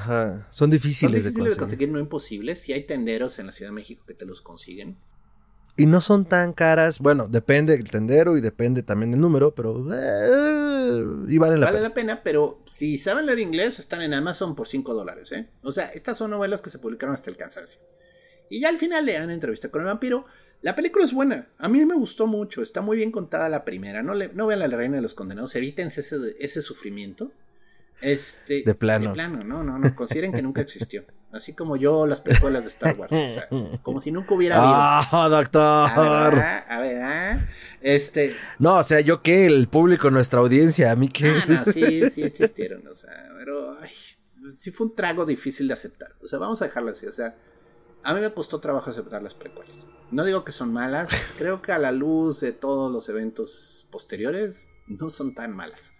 [0.52, 1.90] Son difíciles, son difíciles de, conseguir.
[1.90, 2.62] no imposibles.
[2.62, 4.98] Si hay tenderos en la Ciudad de México que te los consiguen.
[5.76, 7.00] Y no son tan caras.
[7.00, 9.88] Bueno, depende del tendero y depende también del número, pero.
[9.92, 14.56] Eh, y vale la vale la pena, pero si saben leer inglés, están en Amazon
[14.56, 15.50] por 5 dólares, ¿eh?
[15.64, 17.82] O sea, estas son novelas que se publicaron hasta el cansancio.
[18.50, 20.26] Y ya al final le dan entrevista con el vampiro.
[20.62, 21.50] La película es buena.
[21.58, 22.62] A mí me gustó mucho.
[22.62, 24.04] Está muy bien contada la primera.
[24.04, 25.56] No, le, no vean la Reina de los Condenados.
[25.56, 27.32] Evítense ese, ese sufrimiento.
[28.04, 29.08] Este, de plano.
[29.08, 29.95] De plano, no, no, no.
[29.95, 31.06] Consideren que nunca existió.
[31.32, 33.12] Así como yo las precuelas de Star Wars.
[33.12, 33.47] O sea,
[33.82, 34.74] como si nunca hubiera habido.
[34.76, 35.64] ¡Ah, doctor!
[35.64, 37.47] A ver, a
[37.82, 38.36] Este.
[38.60, 41.30] No, o sea, yo qué, el público, nuestra audiencia, a mí qué.
[41.30, 42.86] Ah, no, sí, sí existieron.
[42.88, 43.78] O sea, pero.
[43.80, 43.89] Ay,
[44.56, 46.14] sí fue un trago difícil de aceptar.
[46.22, 47.06] O sea, vamos a dejarlo así.
[47.06, 47.38] O sea,
[48.04, 49.88] a mí me costó trabajo aceptar las precuelas.
[50.12, 51.10] No digo que son malas.
[51.38, 55.93] Creo que a la luz de todos los eventos posteriores, no son tan malas.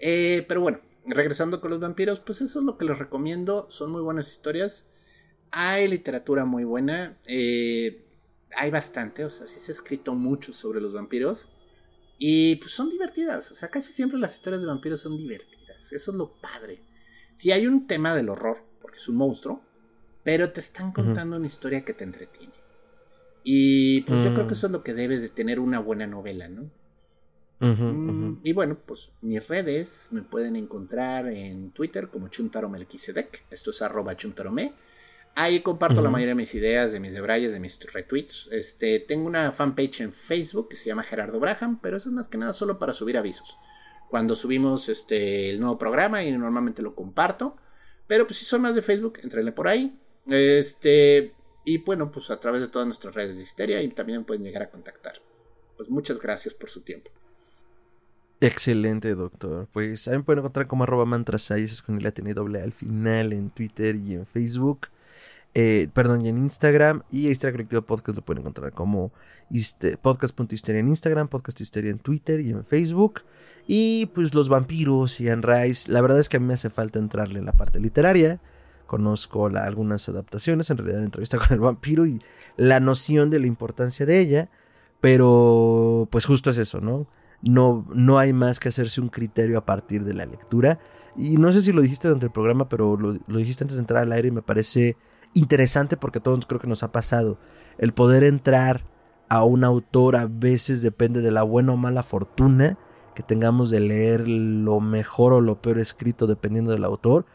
[0.00, 0.80] Eh, pero bueno,
[1.10, 3.66] regresando con los vampiros, pues eso es lo que les recomiendo.
[3.70, 4.86] Son muy buenas historias.
[5.52, 7.18] Hay literatura muy buena.
[7.26, 8.06] Eh,
[8.56, 11.46] hay bastante, o sea, sí se ha escrito mucho sobre los vampiros.
[12.18, 13.50] Y pues son divertidas.
[13.50, 15.92] O sea, casi siempre las historias de vampiros son divertidas.
[15.92, 16.82] Eso es lo padre.
[17.34, 19.62] Si hay un tema del horror, porque es un monstruo,
[20.22, 22.52] pero te están contando una historia que te entretiene.
[23.42, 24.56] Y pues yo creo que mm.
[24.56, 26.70] eso es lo que debes de tener una buena novela, ¿no?
[27.60, 32.72] Mm, y bueno, pues mis redes me pueden encontrar en Twitter como Chuntaro
[33.50, 34.72] Esto es arroba chuntarome.
[35.36, 38.48] Ahí comparto la mayoría de mis ideas, de mis debrayes, de mis retweets.
[38.50, 42.28] Este, tengo una fanpage en Facebook que se llama Gerardo Braham, pero eso es más
[42.28, 43.56] que nada solo para subir avisos.
[44.08, 47.56] Cuando subimos este, el nuevo programa y normalmente lo comparto.
[48.08, 50.00] Pero pues si son más de Facebook, entrenle por ahí.
[50.26, 51.32] Este,
[51.64, 54.62] y bueno, pues a través de todas nuestras redes de histeria y también pueden llegar
[54.62, 55.20] a contactar.
[55.76, 57.10] Pues muchas gracias por su tiempo.
[58.42, 59.68] Excelente, doctor.
[59.72, 63.96] Pues también pueden encontrar como arroba mantras es con el doble al final en Twitter
[63.96, 64.88] y en Facebook.
[65.52, 67.02] Eh, perdón, y en Instagram.
[67.10, 69.12] Y Histeria Colectiva Podcast lo pueden encontrar como
[70.00, 73.22] podcast.histeria en Instagram, podcast histeria en Twitter y en Facebook.
[73.66, 75.92] Y pues los vampiros y Anne Rice.
[75.92, 78.40] La verdad es que a mí me hace falta entrarle en la parte literaria.
[78.86, 82.22] Conozco algunas adaptaciones, en realidad, de entrevista con el vampiro y
[82.56, 84.48] la noción de la importancia de ella.
[85.00, 87.06] Pero pues justo es eso, ¿no?
[87.42, 90.78] No, no hay más que hacerse un criterio a partir de la lectura.
[91.16, 94.02] Y no sé si lo dijiste durante el programa, pero lo, dijiste antes de entrar
[94.02, 94.96] al aire y me parece
[95.34, 97.38] interesante porque a todos creo que nos ha pasado.
[97.78, 98.84] El poder entrar
[99.28, 102.78] a un autor a veces depende de la buena o mala fortuna
[103.14, 107.26] que tengamos de leer lo mejor o lo peor escrito dependiendo del autor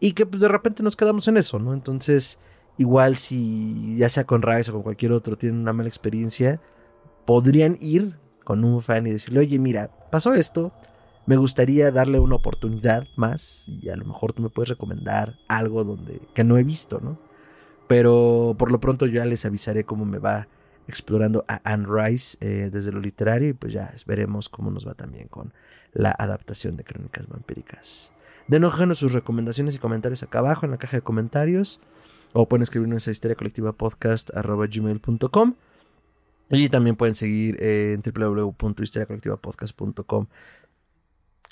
[0.00, 1.74] y que pues, de repente nos quedamos en eso, ¿no?
[1.74, 2.38] Entonces,
[2.76, 6.60] igual si ya sea con Rice o con cualquier otro tienen una mala experiencia,
[7.24, 8.18] podrían ir
[8.48, 10.72] con un fan y decirle, oye, mira, pasó esto,
[11.26, 15.84] me gustaría darle una oportunidad más y a lo mejor tú me puedes recomendar algo
[15.84, 17.18] donde que no he visto, ¿no?
[17.88, 20.48] Pero por lo pronto ya les avisaré cómo me va
[20.86, 24.94] explorando a Anne Rice eh, desde lo literario y pues ya veremos cómo nos va
[24.94, 25.52] también con
[25.92, 28.14] la adaptación de Crónicas Vampíricas.
[28.46, 31.80] Denógenos sus recomendaciones y comentarios acá abajo en la caja de comentarios
[32.32, 34.30] o pueden escribirnos a historia colectiva podcast
[36.50, 40.26] y también pueden seguir en www.historiacolectivapodcast.com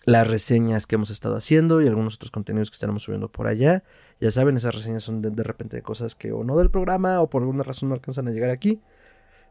[0.06, 3.82] las reseñas que hemos estado haciendo y algunos otros contenidos que estaremos subiendo por allá.
[4.20, 7.28] Ya saben, esas reseñas son de, repente de cosas que o no del programa o
[7.28, 8.80] por alguna razón no alcanzan a llegar aquí.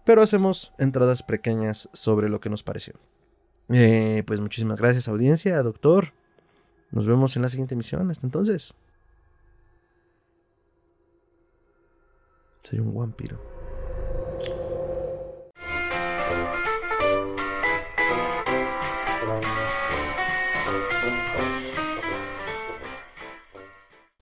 [0.05, 2.93] Pero hacemos entradas pequeñas sobre lo que nos pareció.
[3.69, 6.13] Eh, pues muchísimas gracias audiencia, doctor.
[6.91, 8.09] Nos vemos en la siguiente emisión.
[8.09, 8.73] Hasta entonces.
[12.63, 13.54] Soy un vampiro.